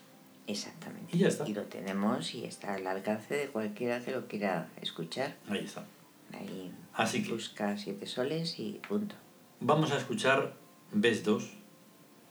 exactamente. 0.48 1.16
Y 1.16 1.20
ya 1.20 1.28
está. 1.28 1.48
Y 1.48 1.54
lo 1.54 1.64
tenemos 1.66 2.34
y 2.34 2.46
está 2.46 2.74
al 2.76 2.88
alcance 2.88 3.36
de 3.36 3.48
cualquiera 3.48 4.00
que 4.04 4.12
lo 4.12 4.28
quiera 4.28 4.70
escuchar. 4.82 5.36
Ahí 5.50 5.66
está. 5.66 5.86
Ahí 6.34 6.72
Así 6.94 7.24
que 7.24 7.34
busca 7.34 7.78
siete 7.78 8.06
soles 8.06 8.60
y 8.60 8.80
punto. 8.88 9.16
vamos 9.60 9.92
a 9.92 9.98
escuchar 9.98 10.54
Best 10.92 11.26
2 11.26 11.50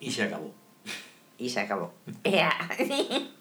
y 0.00 0.10
se 0.10 0.22
acabó. 0.22 0.52
Y 1.38 1.48
se 1.50 1.60
acabó. 1.60 1.92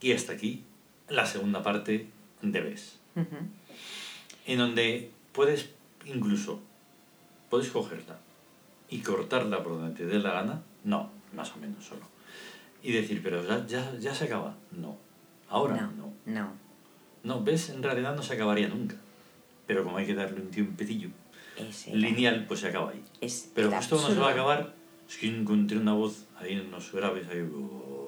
Y 0.00 0.12
hasta 0.12 0.32
aquí 0.32 0.64
la 1.08 1.26
segunda 1.26 1.62
parte 1.62 2.08
de 2.42 2.60
Ves. 2.60 2.98
Ujú. 3.16 3.36
En 4.46 4.58
donde 4.58 5.10
puedes 5.32 5.70
incluso, 6.04 6.60
puedes 7.48 7.68
cogerla 7.70 8.18
y 8.88 9.00
cortarla 9.00 9.62
por 9.62 9.72
donde 9.78 9.96
te 9.96 10.06
dé 10.06 10.18
la 10.18 10.32
gana. 10.32 10.62
No, 10.84 11.10
más 11.34 11.52
o 11.52 11.58
menos 11.58 11.84
solo. 11.84 12.02
Y 12.82 12.92
decir, 12.92 13.20
pero 13.22 13.46
ya, 13.46 13.66
ya, 13.66 13.94
ya 13.98 14.14
se 14.14 14.24
acaba. 14.24 14.56
No. 14.72 14.96
Ahora 15.48 15.76
no. 15.76 15.90
No, 15.92 16.12
no. 16.26 16.52
No, 17.22 17.44
ves, 17.44 17.70
en 17.70 17.82
realidad 17.82 18.16
no 18.16 18.22
se 18.22 18.34
acabaría 18.34 18.68
nunca. 18.68 18.96
Pero 19.66 19.84
como 19.84 19.98
hay 19.98 20.06
que 20.06 20.14
darle 20.14 20.40
un 20.40 20.50
tiempecillo 20.50 21.10
lineal, 21.92 22.46
pues 22.46 22.60
se 22.60 22.68
acaba 22.68 22.90
ahí. 22.90 23.04
es 23.20 23.50
Pero 23.54 23.70
justo 23.70 23.96
cuando 23.96 24.14
se 24.14 24.20
va 24.20 24.28
a 24.28 24.32
acabar, 24.32 24.74
es 25.08 25.16
que 25.18 25.28
encontré 25.28 25.76
una 25.76 25.92
voz 25.92 26.26
ahí 26.38 26.54
en 26.54 26.66
unos 26.66 26.90
graves 26.92 27.28
ahí. 27.28 27.40
oh, 27.40 27.99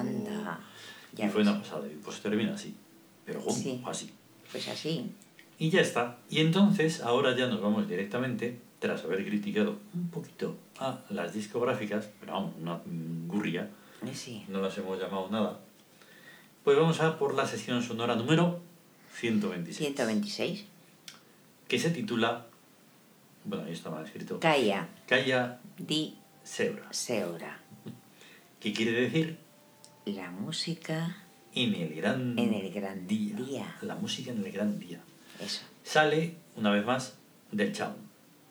Anda. 0.00 0.60
Ya 1.14 1.26
y 1.26 1.28
fue 1.30 1.40
ves. 1.42 1.48
una 1.48 1.60
pasada. 1.62 1.86
Y 1.86 1.96
pues 2.04 2.20
termina 2.20 2.54
así. 2.54 2.74
Pero 3.24 3.40
¿cómo? 3.40 3.56
Sí. 3.56 3.82
Así. 3.86 4.10
Pues 4.50 4.68
así. 4.68 5.10
Y 5.58 5.70
ya 5.70 5.80
está. 5.80 6.18
Y 6.30 6.40
entonces, 6.40 7.00
ahora 7.00 7.34
ya 7.36 7.46
nos 7.46 7.60
vamos 7.62 7.88
directamente, 7.88 8.60
tras 8.78 9.02
haber 9.04 9.24
criticado 9.24 9.78
un 9.94 10.08
poquito 10.10 10.56
a 10.78 11.00
las 11.10 11.32
discográficas, 11.32 12.08
pero 12.20 12.34
vamos, 12.34 12.54
una 12.60 12.80
gurria, 13.26 13.70
Eh, 14.02 14.14
Sí. 14.14 14.44
no 14.48 14.60
las 14.60 14.76
hemos 14.76 15.00
llamado 15.00 15.28
nada, 15.30 15.58
pues 16.62 16.76
vamos 16.78 17.00
a 17.00 17.18
por 17.18 17.34
la 17.34 17.46
sesión 17.46 17.82
sonora 17.82 18.14
número 18.14 18.60
126. 19.14 19.78
126. 19.78 20.64
Que 21.66 21.78
se 21.78 21.90
titula, 21.90 22.46
bueno, 23.46 23.64
ahí 23.64 23.72
está 23.72 23.88
mal 23.90 24.04
escrito, 24.04 24.38
Calla 24.38 24.86
Calla 25.08 25.58
di 25.78 26.14
Seura, 26.44 26.92
Seura. 26.92 27.58
que 28.60 28.72
quiere 28.74 28.92
decir 28.92 29.38
La 30.06 30.30
música, 30.30 31.16
en 31.52 31.74
el 31.74 31.94
gran, 31.96 32.38
En 32.38 32.54
el 32.54 32.72
gran 32.72 33.06
día. 33.08 33.34
día. 33.34 33.76
La 33.82 33.96
música 33.96 34.30
en 34.30 34.44
el 34.44 34.52
gran 34.52 34.78
día. 34.78 35.00
eso. 35.40 35.62
Sale, 35.82 36.36
una 36.54 36.70
vez 36.70 36.84
más, 36.86 37.16
del 37.50 37.72
Chaun. 37.72 37.96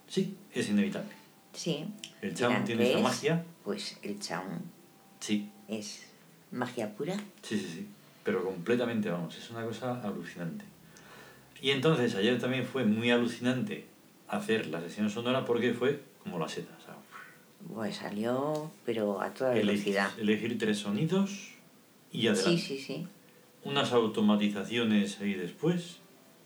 Sí, 0.07 0.35
es 0.53 0.67
inevitable. 0.69 1.11
Sí. 1.53 1.85
El 2.21 2.31
¿Y 2.31 2.35
Chaun 2.35 2.65
tiene 2.65 2.89
esa 2.91 2.99
magia. 2.99 3.45
Pues 3.63 3.97
el 4.03 4.19
chaun 4.19 4.61
Sí, 5.21 5.49
es 5.69 6.07
magia 6.51 6.93
pura. 6.93 7.15
Sí, 7.41 7.57
sí, 7.57 7.67
sí. 7.73 7.87
Pero 8.25 8.43
completamente, 8.43 9.09
vamos, 9.09 9.37
es 9.37 9.49
una 9.49 9.63
cosa 9.65 10.01
alucinante. 10.01 10.65
Y 11.61 11.71
entonces 11.71 12.13
ayer 12.15 12.37
también 12.37 12.65
fue 12.65 12.83
muy 12.83 13.11
alucinante 13.11 13.85
hacer 14.27 14.67
la 14.67 14.81
sesión 14.81 15.09
sonora 15.09 15.45
porque 15.45 15.73
fue 15.73 16.01
como 16.21 16.37
la 16.37 16.49
seta. 16.49 16.73
Pues 17.73 17.97
salió, 17.97 18.71
pero 18.85 19.21
a 19.21 19.33
toda 19.33 19.51
velocidad. 19.51 20.09
elegir 20.19 20.57
tres 20.57 20.79
sonidos 20.79 21.49
y 22.11 22.27
adelante. 22.27 22.61
Sí, 22.61 22.77
sí, 22.77 22.79
sí. 22.79 23.07
Unas 23.63 23.91
automatizaciones 23.91 25.19
ahí 25.19 25.33
después 25.33 25.97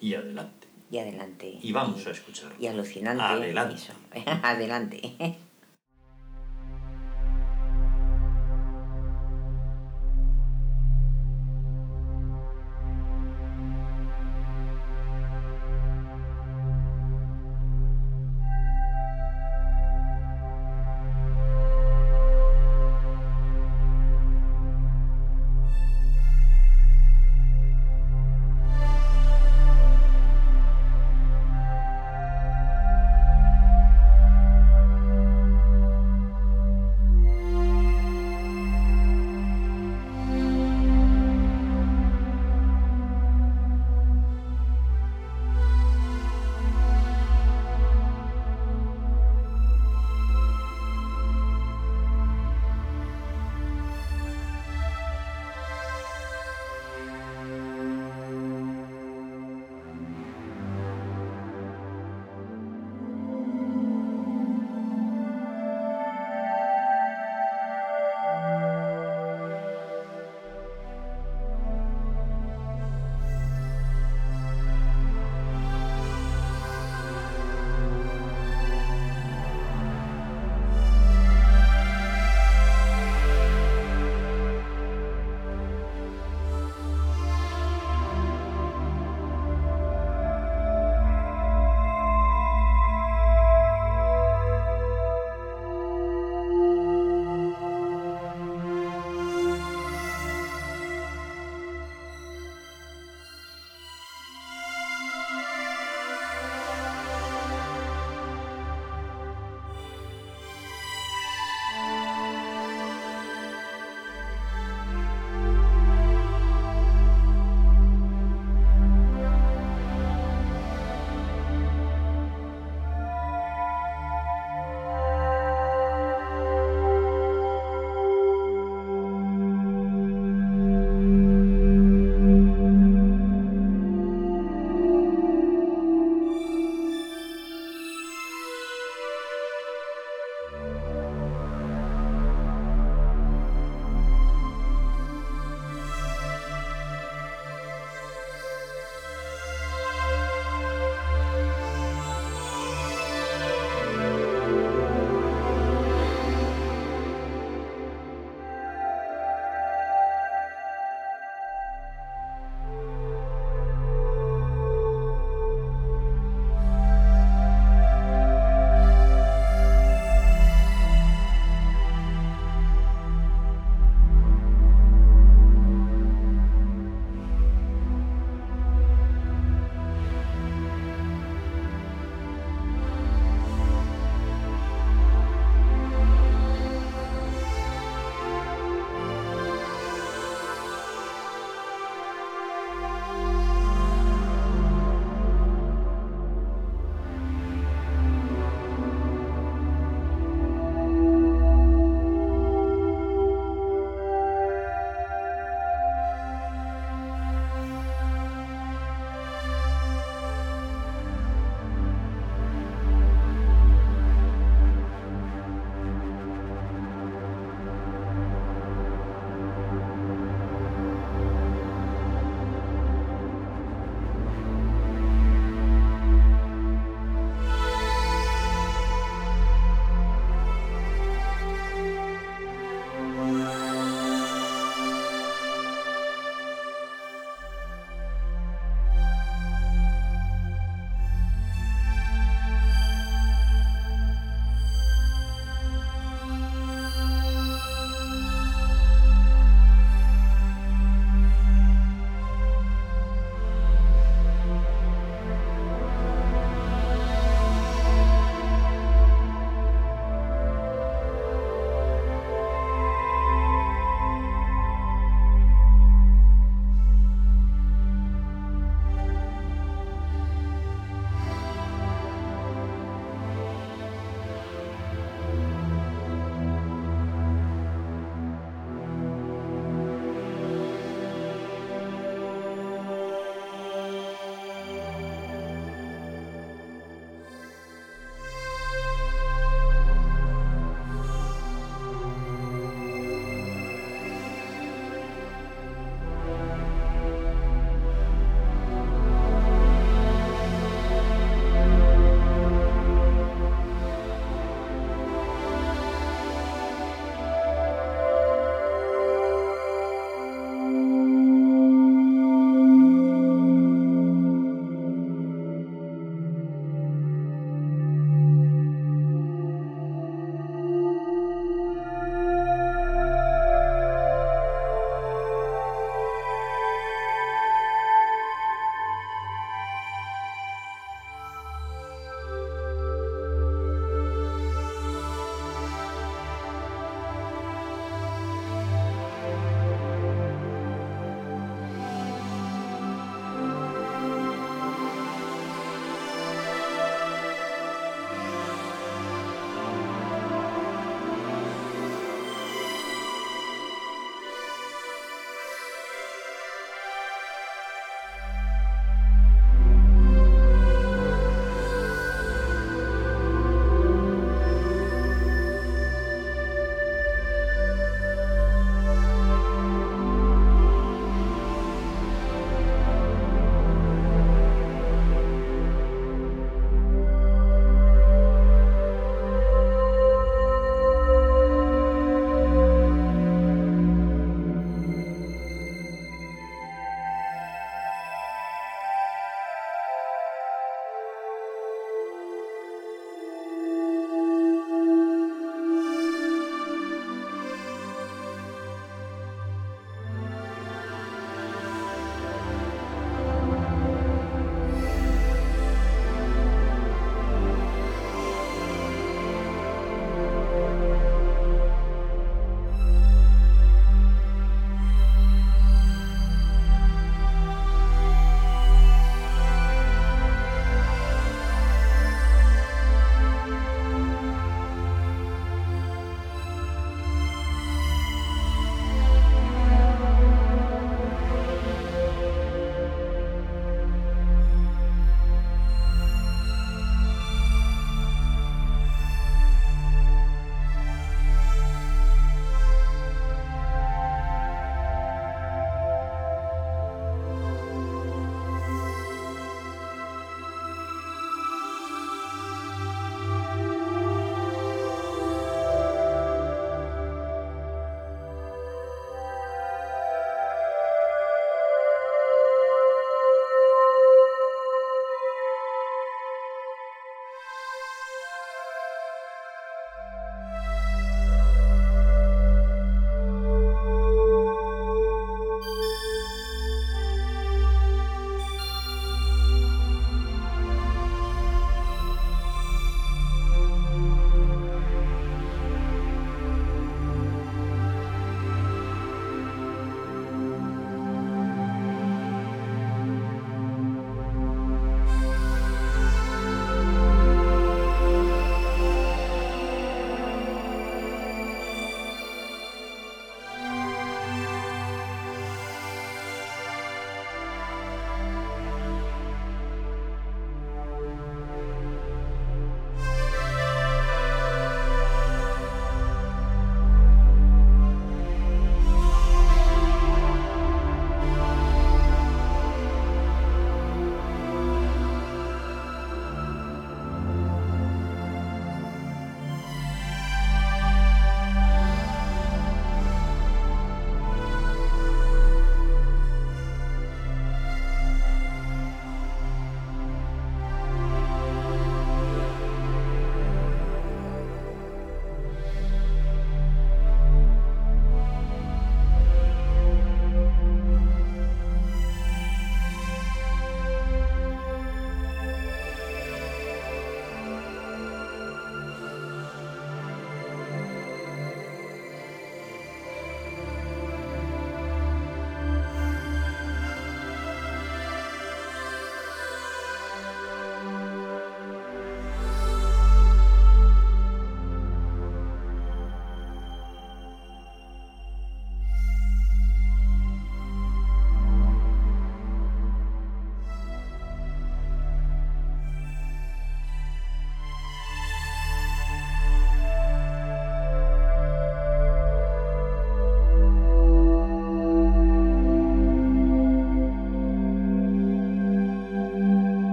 y 0.00 0.14
adelante. 0.14 0.68
Y 0.90 0.98
adelante. 0.98 1.58
Y 1.62 1.72
vamos 1.72 2.06
a 2.06 2.10
escucharlo. 2.10 2.56
Y 2.58 2.66
alucinante. 2.66 3.22
Adelante. 3.22 3.74
Eso. 3.76 3.92
adelante. 4.42 5.38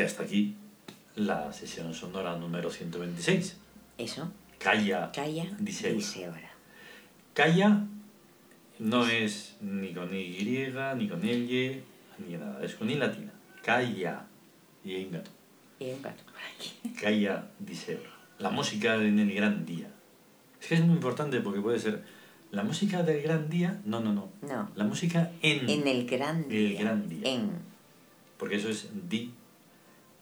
Y 0.00 0.02
hasta 0.02 0.22
aquí 0.22 0.56
la 1.14 1.52
sesión 1.52 1.92
sonora 1.92 2.34
número 2.34 2.70
126. 2.70 3.58
Eso. 3.98 4.32
Calla. 4.58 5.12
Calla. 5.12 5.46
Calla 7.34 7.84
no 8.78 9.06
es 9.06 9.56
ni 9.60 9.92
con 9.92 10.14
Y, 10.14 10.72
ni 10.96 11.06
con 11.06 11.22
L, 11.22 11.82
ni 12.26 12.32
nada. 12.34 12.64
Es 12.64 12.76
con 12.76 12.88
I 12.88 12.94
latina. 12.94 13.30
Calla. 13.62 14.24
Y 14.82 14.94
hay 14.94 15.04
un 15.04 15.12
gato. 15.12 15.30
Y 15.78 15.90
un 15.90 16.00
gato 16.00 16.22
por 16.24 16.36
aquí. 16.56 16.72
Calla 16.98 17.50
diseura. 17.58 18.08
La 18.38 18.48
música 18.48 18.94
en 18.94 19.18
el 19.18 19.34
gran 19.34 19.66
día. 19.66 19.88
Es 20.62 20.68
que 20.68 20.76
es 20.76 20.80
muy 20.80 20.94
importante 20.94 21.42
porque 21.42 21.60
puede 21.60 21.78
ser 21.78 22.02
la 22.52 22.62
música 22.62 23.02
del 23.02 23.20
gran 23.20 23.50
día. 23.50 23.82
No, 23.84 24.00
no, 24.00 24.14
no. 24.14 24.30
No. 24.40 24.70
La 24.76 24.84
música 24.84 25.30
en. 25.42 25.68
En 25.68 25.86
el 25.86 26.06
gran 26.06 26.44
El 26.44 26.48
día. 26.70 26.80
gran 26.80 27.06
día. 27.06 27.20
En. 27.30 27.50
Porque 28.38 28.56
eso 28.56 28.70
es 28.70 28.88
di. 29.10 29.34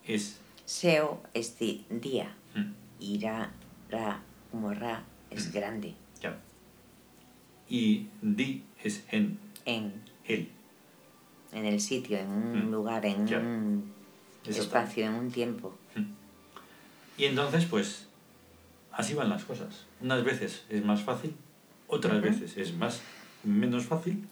Es. 0.09 0.39
Seo 0.65 1.23
es 1.35 1.57
di- 1.59 1.85
día. 1.91 2.35
mm, 2.55 2.73
Ira, 3.01 3.51
ra, 3.91 4.21
como 4.51 4.73
ra, 4.75 5.05
es 5.31 5.49
Mm. 5.49 5.53
grande. 5.53 5.95
ya. 6.21 6.37
Y 7.69 8.09
di 8.23 8.65
es 8.83 9.05
en. 9.11 9.39
En. 9.67 9.93
El. 10.27 10.49
En 11.53 11.65
el 11.65 11.81
sitio, 11.81 12.19
en 12.19 12.29
un 12.31 12.69
Mm. 12.69 12.71
lugar, 12.73 13.05
en 13.07 13.27
Ya. 13.27 13.39
un 13.39 13.93
espacio, 14.47 15.07
en 15.07 15.15
un 15.15 15.31
tiempo. 15.31 15.77
Y 17.19 17.25
entonces, 17.27 17.67
pues, 17.67 18.07
así 18.93 19.15
van 19.15 19.29
las 19.29 19.45
cosas. 19.45 19.85
Unas 20.01 20.25
veces 20.25 20.65
es 20.71 20.85
más 20.85 21.03
fácil, 21.03 21.35
otras 21.87 22.21
veces 22.23 22.57
es 22.57 22.75
más 22.75 23.01
menos 23.45 23.85
fácil, 23.87 24.27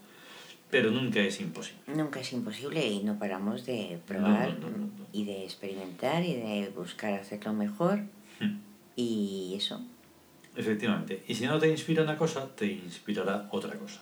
pero 0.70 0.90
nunca 0.90 1.20
es 1.20 1.40
imposible. 1.40 1.80
Nunca 1.94 2.20
es 2.20 2.32
imposible 2.32 2.86
y 2.86 3.02
no 3.04 3.18
paramos 3.18 3.64
de 3.66 3.98
probar 4.06 4.58
no, 4.58 4.68
no, 4.70 4.76
no, 4.78 4.90
y 5.12 5.24
de 5.24 5.44
experimentar 5.44 6.22
y 6.24 6.34
de 6.34 6.72
buscar 6.74 7.14
hacerlo 7.14 7.52
mejor. 7.52 8.00
Hmm. 8.40 8.58
Y 8.96 9.54
eso, 9.56 9.80
Efectivamente. 10.56 11.22
Y 11.28 11.34
si 11.34 11.44
no 11.46 11.58
te 11.58 11.68
inspira 11.68 12.02
una 12.02 12.16
cosa, 12.16 12.48
te 12.56 12.64
inspirará 12.66 13.46
otra 13.50 13.74
cosa. 13.78 14.00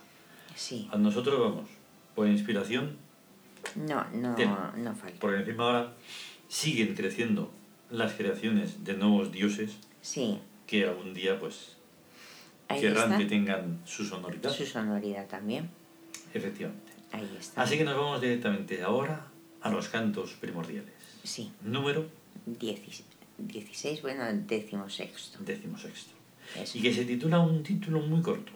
sí. 0.55 0.87
A 0.91 0.97
nosotros 0.97 1.37
vamos, 1.39 1.69
por 2.15 2.27
inspiración, 2.27 2.97
No, 3.75 4.05
no, 4.13 4.35
Bien. 4.35 4.49
no 4.77 4.95
falta. 4.95 5.17
porque 5.19 5.39
encima 5.39 5.65
ahora 5.65 5.93
siguen 6.47 6.95
creciendo 6.95 7.51
las 7.89 8.13
creaciones 8.13 8.83
de 8.85 8.93
nuevos 8.93 9.31
dioses 9.33 9.77
Sí, 10.01 10.39
que 10.65 10.85
algún 10.85 11.13
día, 11.13 11.37
pues, 11.39 11.75
ahí 12.69 12.79
querrán 12.79 13.05
está. 13.11 13.17
que 13.17 13.25
tengan 13.25 13.81
su 13.85 14.05
sonoridad. 14.05 14.49
Su 14.51 14.65
sonoridad 14.65 15.27
también. 15.27 15.69
Efectivamente. 16.35 16.91
Ahí 17.11 17.35
está. 17.39 17.61
Así 17.63 17.77
que 17.77 17.83
nos 17.83 17.95
vamos 17.95 18.21
directamente 18.21 18.83
ahora 18.83 19.27
a 19.61 19.69
los 19.71 19.87
cantos 19.89 20.31
primordiales. 20.33 20.93
Sí, 21.23 21.51
Número 21.63 22.05
16, 23.37 24.01
bueno, 24.03 24.23
décimo 24.47 24.87
sexto. 24.89 25.39
decimosexto. 25.43 26.11
Eso. 26.61 26.77
Y 26.77 26.81
que 26.81 26.93
se 26.93 27.05
titula 27.05 27.39
un 27.39 27.63
título 27.63 27.99
muy 28.01 28.21
corto. 28.21 28.51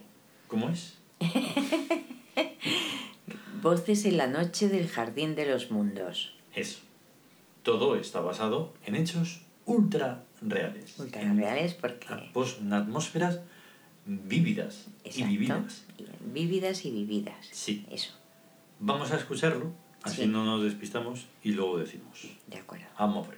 ¿Cómo 0.46 0.68
es? 0.68 0.98
Voces 3.62 4.04
en 4.06 4.16
la 4.16 4.26
noche 4.26 4.68
del 4.68 4.88
jardín 4.88 5.34
de 5.34 5.46
los 5.46 5.70
mundos. 5.70 6.34
Eso. 6.54 6.78
Todo 7.62 7.96
está 7.96 8.20
basado 8.20 8.72
en 8.86 8.94
hechos 8.96 9.40
ultra 9.66 10.24
reales. 10.40 10.98
Ultra 10.98 11.20
En 11.22 11.36
reales 11.36 11.74
porque... 11.74 12.06
atmos- 12.08 12.58
en 12.60 12.72
atmósferas 12.72 13.40
vívidas 14.06 14.86
y 15.04 15.22
vividas. 15.24 15.84
Vívidas 16.32 16.84
y 16.84 16.90
vividas. 16.90 17.46
Sí. 17.50 17.86
Eso, 17.90 18.12
Vamos 18.78 19.10
a 19.12 19.16
escucharlo, 19.16 19.72
así 20.02 20.22
Sí. 20.22 20.26
no 20.26 20.44
nos 20.44 20.62
despistamos 20.62 21.26
y 21.42 21.52
luego 21.52 21.78
decimos. 21.78 22.26
de 22.46 22.56
acuerdo. 22.58 22.86
Vamos 22.98 23.26
por. 23.26 23.36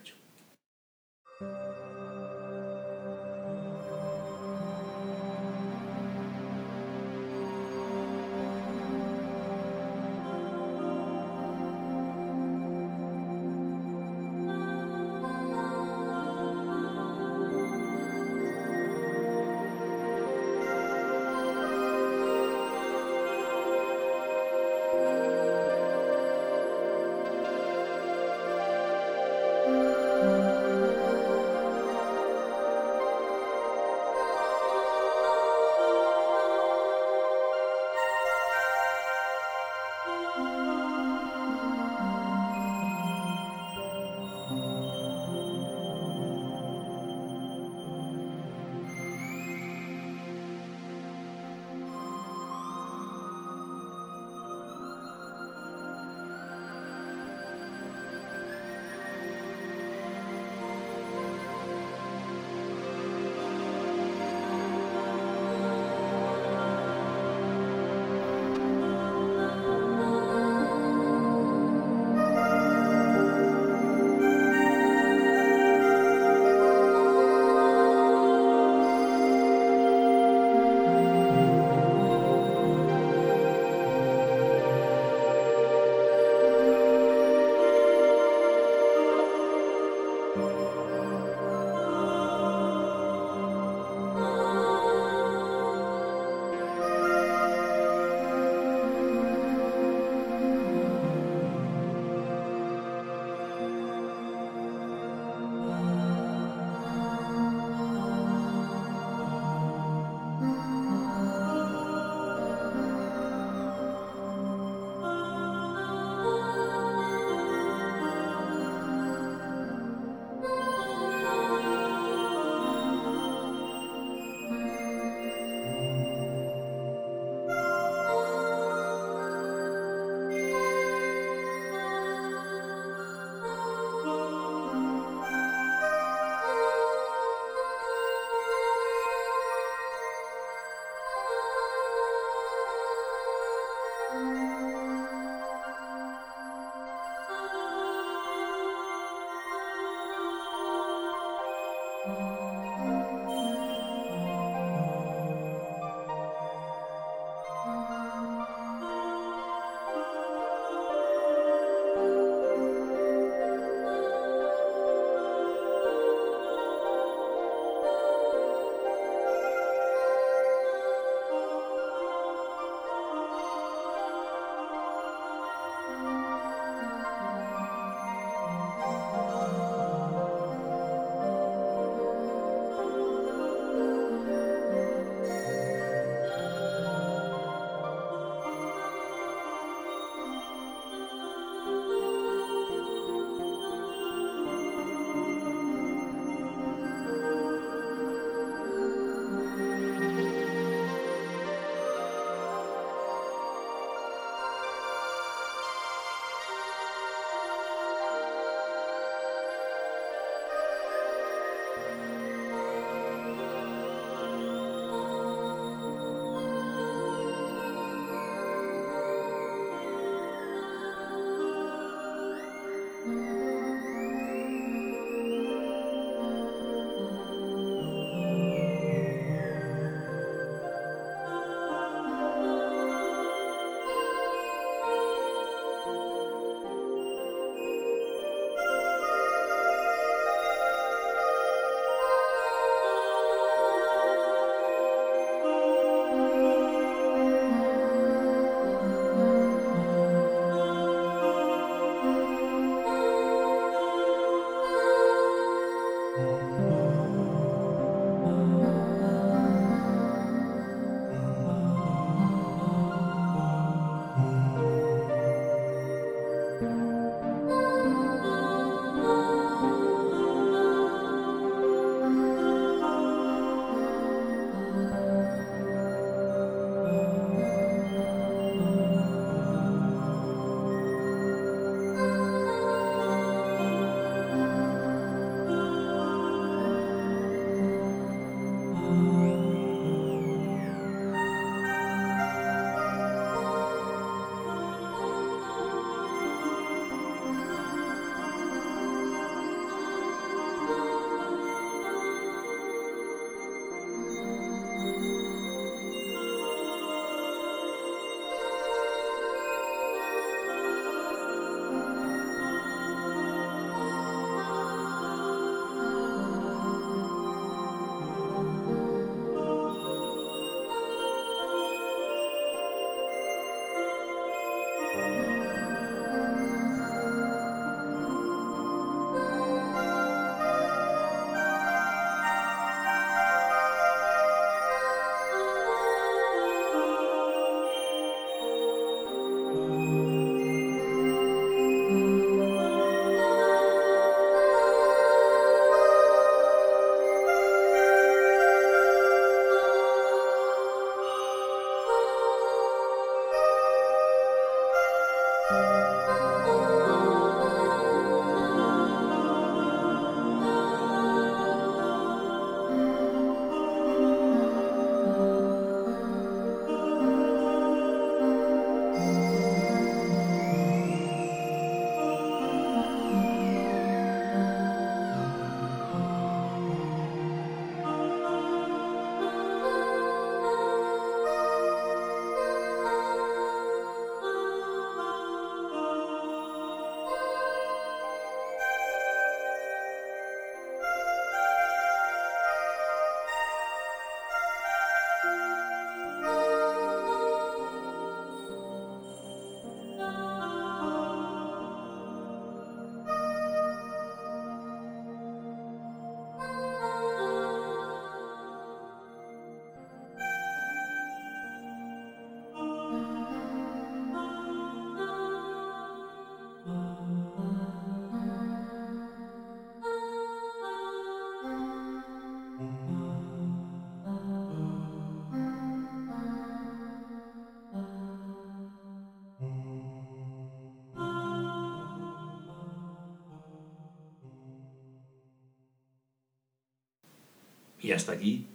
Y 437.82 437.92
hasta 437.92 438.12
aquí, 438.12 438.46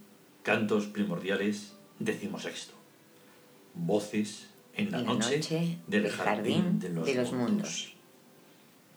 cantos 0.42 0.86
primordiales 0.86 1.74
decimosexto. 1.98 2.74
Voces 3.74 4.48
en 4.74 4.90
la, 4.90 5.00
En 5.00 5.06
la 5.06 5.12
noche, 5.14 5.36
noche 5.36 5.78
del 5.86 6.02
del 6.04 6.12
jardín, 6.12 6.62
jardín 6.62 6.78
de 6.78 6.88
los, 6.90 7.06
de 7.06 7.14
los 7.14 7.32
mundos. 7.32 7.50
mundos. 7.50 7.92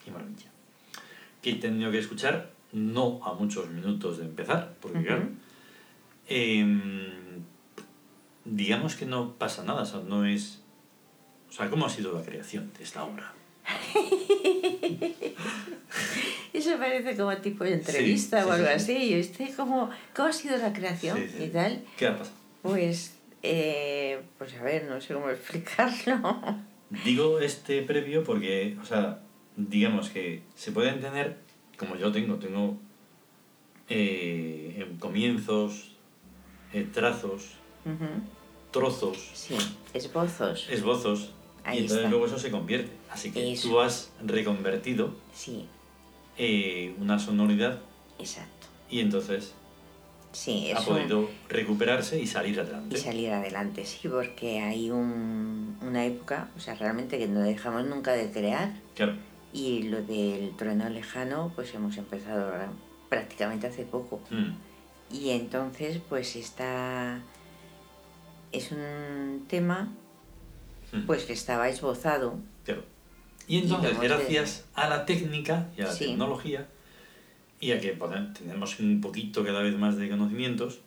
Qué 0.03 0.11
maravilla. 0.11 0.51
Que 1.41 1.51
he 1.51 1.55
tenido 1.55 1.91
que 1.91 1.99
escuchar, 1.99 2.51
no 2.71 3.23
a 3.25 3.33
muchos 3.33 3.69
minutos 3.69 4.19
de 4.19 4.25
empezar, 4.25 4.75
porque 4.79 5.03
claro, 5.03 5.29
em, 6.27 7.43
digamos 8.45 8.95
que 8.95 9.05
no 9.05 9.33
pasa 9.35 9.63
nada, 9.63 9.81
o 9.81 9.85
sea, 9.85 10.01
no 10.01 10.25
es... 10.25 10.61
O 11.49 11.53
sea, 11.53 11.69
¿cómo 11.69 11.85
ha 11.85 11.89
sido 11.89 12.13
la 12.13 12.23
creación 12.23 12.71
de 12.77 12.83
esta 12.83 13.03
obra? 13.03 13.33
Eso 16.71 16.79
parece 16.79 17.15
como 17.17 17.35
tipo 17.37 17.63
de 17.63 17.73
entrevista 17.73 18.41
sí, 18.43 18.47
o 18.49 18.51
algo 18.51 18.67
sí, 18.67 18.73
así. 18.73 19.13
Y 19.13 19.19
usted, 19.19 19.49
¿cómo, 19.55 19.89
¿cómo 20.15 20.27
ha 20.29 20.33
sido 20.33 20.57
la 20.57 20.71
creación 20.71 21.17
y 21.39 21.47
tal? 21.47 21.83
¿Qué 21.97 22.07
ha 22.07 22.17
pasado? 22.17 22.35
Pues, 22.61 23.17
eh, 23.43 24.21
pues 24.37 24.53
a 24.55 24.63
ver, 24.63 24.85
no 24.85 25.01
sé 25.01 25.13
cómo 25.13 25.29
explicarlo. 25.31 26.37
Digo 27.03 27.39
este 27.39 27.81
previo 27.81 28.23
porque, 28.23 28.77
o 28.81 28.85
sea, 28.85 29.19
digamos 29.57 30.09
que 30.09 30.43
se 30.55 30.71
puede 30.71 30.89
entender, 30.89 31.37
como 31.77 31.95
yo 31.95 32.11
tengo, 32.11 32.35
tengo 32.35 32.77
eh, 33.89 34.75
en 34.77 34.97
comienzos, 34.97 35.91
eh, 36.73 36.87
trazos, 36.93 37.51
trozos, 38.71 39.17
Sí, 39.33 39.55
esbozos. 39.93 40.67
esbozos, 40.69 41.31
Ahí 41.63 41.77
y 41.79 41.81
entonces 41.81 41.97
está. 42.05 42.09
luego 42.09 42.25
eso 42.27 42.39
se 42.39 42.49
convierte. 42.51 42.91
Así 43.09 43.31
que 43.31 43.51
Eso. 43.53 43.67
tú 43.69 43.79
has 43.81 44.09
reconvertido 44.25 45.13
Sí, 45.33 45.67
eh, 46.37 46.95
una 46.99 47.19
sonoridad 47.19 47.79
exacto. 48.19 48.67
y 48.89 48.99
entonces 48.99 49.53
Sí, 50.33 50.71
ha 50.71 50.79
podido 50.79 51.29
recuperarse 51.49 52.17
y 52.17 52.25
salir 52.25 52.57
adelante. 52.57 52.95
Y 52.95 52.99
salir 53.01 53.31
adelante, 53.31 53.83
sí, 53.85 54.07
porque 54.07 54.61
hay 54.61 54.89
un, 54.89 55.77
una 55.81 56.05
época, 56.05 56.47
o 56.55 56.59
sea, 56.61 56.73
realmente 56.75 57.17
que 57.17 57.27
no 57.27 57.41
dejamos 57.41 57.83
nunca 57.85 58.13
de 58.13 58.31
crear. 58.31 58.71
Claro, 58.95 59.15
Y 59.51 59.83
lo 59.89 60.01
del 60.01 60.55
trueno 60.55 60.87
lejano, 60.87 61.51
pues 61.53 61.73
hemos 61.73 61.97
empezado 61.97 62.49
prácticamente 63.09 63.67
hace 63.67 63.83
poco. 63.83 64.21
mm, 64.29 64.53
Y 65.13 65.31
entonces, 65.31 65.99
pues 66.07 66.37
está. 66.37 67.19
Es 68.53 68.71
un 68.71 69.45
tema 69.49 69.91
mm, 70.93 71.05
pues 71.07 71.25
que 71.25 71.33
estaba 71.33 71.67
esbozado. 71.67 72.35
claro. 72.63 72.83
Y 73.47 73.57
entonces, 73.59 73.99
de- 73.99 74.07
gracias 74.07 74.65
a 74.75 74.87
la 74.87 75.05
técnica 75.05 75.69
y 75.77 75.81
a 75.81 75.85
la 75.87 75.91
Sí. 75.93 76.05
tecnología 76.05 76.67
y 77.59 77.71
a 77.71 77.79
que 77.79 77.97
tenemos 78.37 78.79
un 78.79 79.01
poquito 79.01 79.43
cada 79.43 79.61
vez 79.61 79.75
más 79.77 79.97
de 79.97 80.09
conocimientos, 80.09 80.79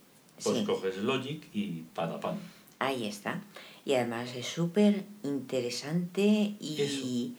pues 0.42 0.58
Sí. 0.58 0.64
coges 0.64 0.96
Logic 0.98 1.44
y 1.52 1.82
para 1.94 2.18
pan. 2.20 2.36
Ahí 2.78 3.06
está. 3.06 3.40
Y 3.84 3.94
además 3.94 4.34
es 4.34 4.46
súper 4.46 5.04
interesante 5.22 6.54
y. 6.60 6.76
Eso. 6.80 7.34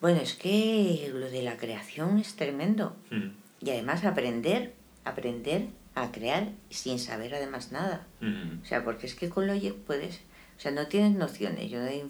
Bueno, 0.00 0.20
es 0.20 0.34
que 0.34 1.10
lo 1.14 1.30
de 1.30 1.42
la 1.42 1.56
creación 1.56 2.18
es 2.18 2.34
tremendo. 2.34 2.96
Mm, 3.10 3.28
Y 3.64 3.70
además 3.70 4.04
aprender, 4.04 4.74
aprender 5.04 5.66
a 5.94 6.10
crear 6.10 6.48
sin 6.70 6.98
saber 6.98 7.32
además 7.36 7.70
nada. 7.70 8.06
mm, 8.20 8.62
O 8.62 8.64
sea, 8.66 8.82
porque 8.84 9.06
es 9.06 9.14
que 9.14 9.28
con 9.28 9.46
Logic 9.46 9.74
puedes, 9.74 10.18
sea, 10.62 10.70
no 10.70 10.86
tienes 10.86 11.12
nociones. 11.16 11.70
Yo 11.70 11.80
de, 11.80 12.04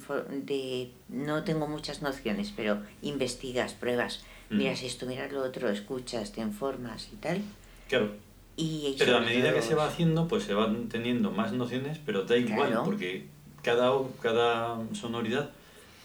de 0.45 0.91
no 1.09 1.43
tengo 1.45 1.67
muchas 1.69 2.03
nociones, 2.03 2.53
pero 2.55 2.83
investigas, 3.03 3.73
pruebas, 3.75 4.25
Mm. 4.51 4.57
miras 4.59 4.83
esto, 4.83 5.07
miras 5.07 5.33
lo 5.33 5.43
otro, 5.43 5.71
escuchas, 5.71 6.33
te 6.33 6.41
informas 6.43 7.09
y 7.13 7.17
tal. 7.17 7.41
Claro. 7.89 8.13
Y 8.57 8.95
Pero 8.99 9.17
a 9.17 9.21
medida 9.21 9.55
que 9.55 9.63
se 9.63 9.75
va 9.75 9.87
haciendo, 9.87 10.29
pues 10.29 10.45
se 10.45 10.53
van 10.53 10.89
teniendo 10.91 11.31
más 11.31 11.53
nociones, 11.53 11.99
pero 12.05 12.25
da 12.25 12.37
igual, 12.37 12.69
Claro. 12.69 12.85
porque 12.85 13.25
cada, 13.63 13.93
o- 13.93 14.11
cada 14.21 14.79
sonoridad 14.95 15.51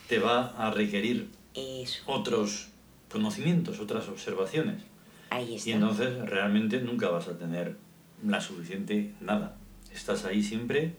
te 0.08 0.20
va 0.20 0.46
a 0.58 0.72
requerir 0.72 1.30
Eso, 1.54 2.04
otros 2.06 2.70
conocimientos, 3.12 3.80
otras 3.82 4.08
observaciones. 4.08 4.82
ahí 5.30 5.56
está. 5.56 5.70
Y 5.70 5.74
entonces 5.74 6.18
realmente 6.30 6.80
nunca 6.80 7.10
vas 7.10 7.28
a 7.28 7.38
tener 7.38 7.76
la 8.26 8.40
suficiente 8.40 9.14
nada. 9.20 9.58
Estás 9.94 10.24
ahí 10.24 10.42
siempre 10.42 10.94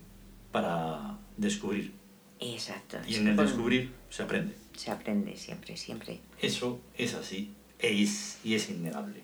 para 0.53 1.17
descubrir. 1.39 1.93
Exacto. 2.41 2.99
Y 3.07 3.17
en 3.17 3.29
el 3.29 3.37
descubrir 3.37 3.93
se 4.11 4.23
aprende. 4.23 4.55
Se 4.77 4.91
aprende 4.91 5.37
siempre, 5.37 5.77
siempre. 5.77 6.21
Eso 6.41 6.81
es 6.97 7.15
así 7.15 7.53
e 7.79 8.03
es, 8.03 8.39
y 8.45 8.55
es 8.55 8.69
innegable. 8.71 9.23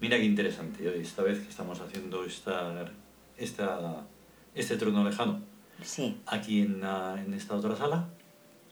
Mira 0.00 0.16
qué 0.16 0.24
interesante 0.24 0.88
hoy, 0.88 1.00
esta 1.00 1.22
vez 1.22 1.40
que 1.40 1.48
estamos 1.48 1.80
haciendo 1.80 2.24
esta, 2.24 2.90
esta, 3.36 4.06
este 4.54 4.76
trono 4.76 5.04
lejano 5.04 5.40
Sí, 5.82 6.16
aquí 6.26 6.60
en, 6.62 6.80
la- 6.80 7.20
en 7.24 7.34
esta 7.34 7.54
otra 7.56 7.74
sala 7.76 8.08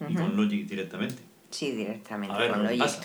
y 0.00 0.04
Ujú. 0.04 0.14
con 0.14 0.36
Logic 0.36 0.66
directamente. 0.66 1.22
sí, 1.50 1.72
directamente 1.72 2.34
A 2.34 2.38
ver, 2.38 2.50
con 2.52 2.58
¿qué 2.62 2.76
Logic. 2.76 2.80
pasa? 2.80 3.00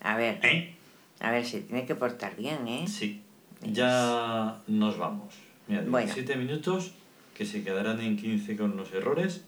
A 0.00 0.16
ver, 0.16 0.38
¿Eh? 0.42 0.74
a 1.20 1.30
ver, 1.30 1.46
se 1.46 1.60
tiene 1.62 1.84
que 1.86 1.94
portar 1.94 2.36
bien, 2.36 2.66
¿eh? 2.68 2.86
Sí, 2.88 3.22
ya 3.62 4.60
nos 4.66 4.98
vamos. 4.98 5.34
Mira, 5.68 5.82
Bueno. 5.82 6.06
17 6.06 6.36
minutos 6.36 6.92
que 7.34 7.44
se 7.46 7.62
quedarán 7.64 8.00
en 8.00 8.16
15 8.16 8.56
con 8.56 8.76
los 8.76 8.92
errores 8.92 9.44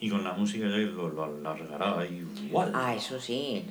y 0.00 0.10
con 0.10 0.24
la 0.24 0.32
música 0.32 0.66
ya 0.66 0.76
lo, 0.76 1.08
lo 1.08 1.24
alargará 1.24 2.06
igual. 2.06 2.72
Ah, 2.74 2.94
eso 2.94 3.18
sí. 3.20 3.64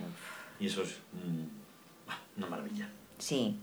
Y 0.59 0.67
eso 0.67 0.83
es 0.83 0.97
mm, 1.13 2.09
ah, 2.09 2.19
una 2.37 2.47
maravilla. 2.47 2.89
Sí, 3.19 3.57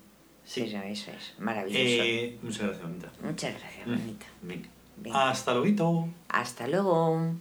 Sí. 0.45 0.63
eso, 0.63 0.79
eso 0.83 1.11
es. 1.13 1.35
Maravilloso. 1.39 1.81
Eh, 1.83 2.39
muchas 2.43 2.63
gracias, 2.63 2.85
Anita. 2.85 3.13
Muchas 3.23 3.55
gracias, 3.61 3.87
Mm, 3.87 3.91
bonita. 3.91 4.27
venga. 4.43 4.69
Venga. 4.97 5.31
Hasta 5.31 5.55
luego. 5.55 6.09
Hasta 6.29 6.67
luego. 6.67 7.35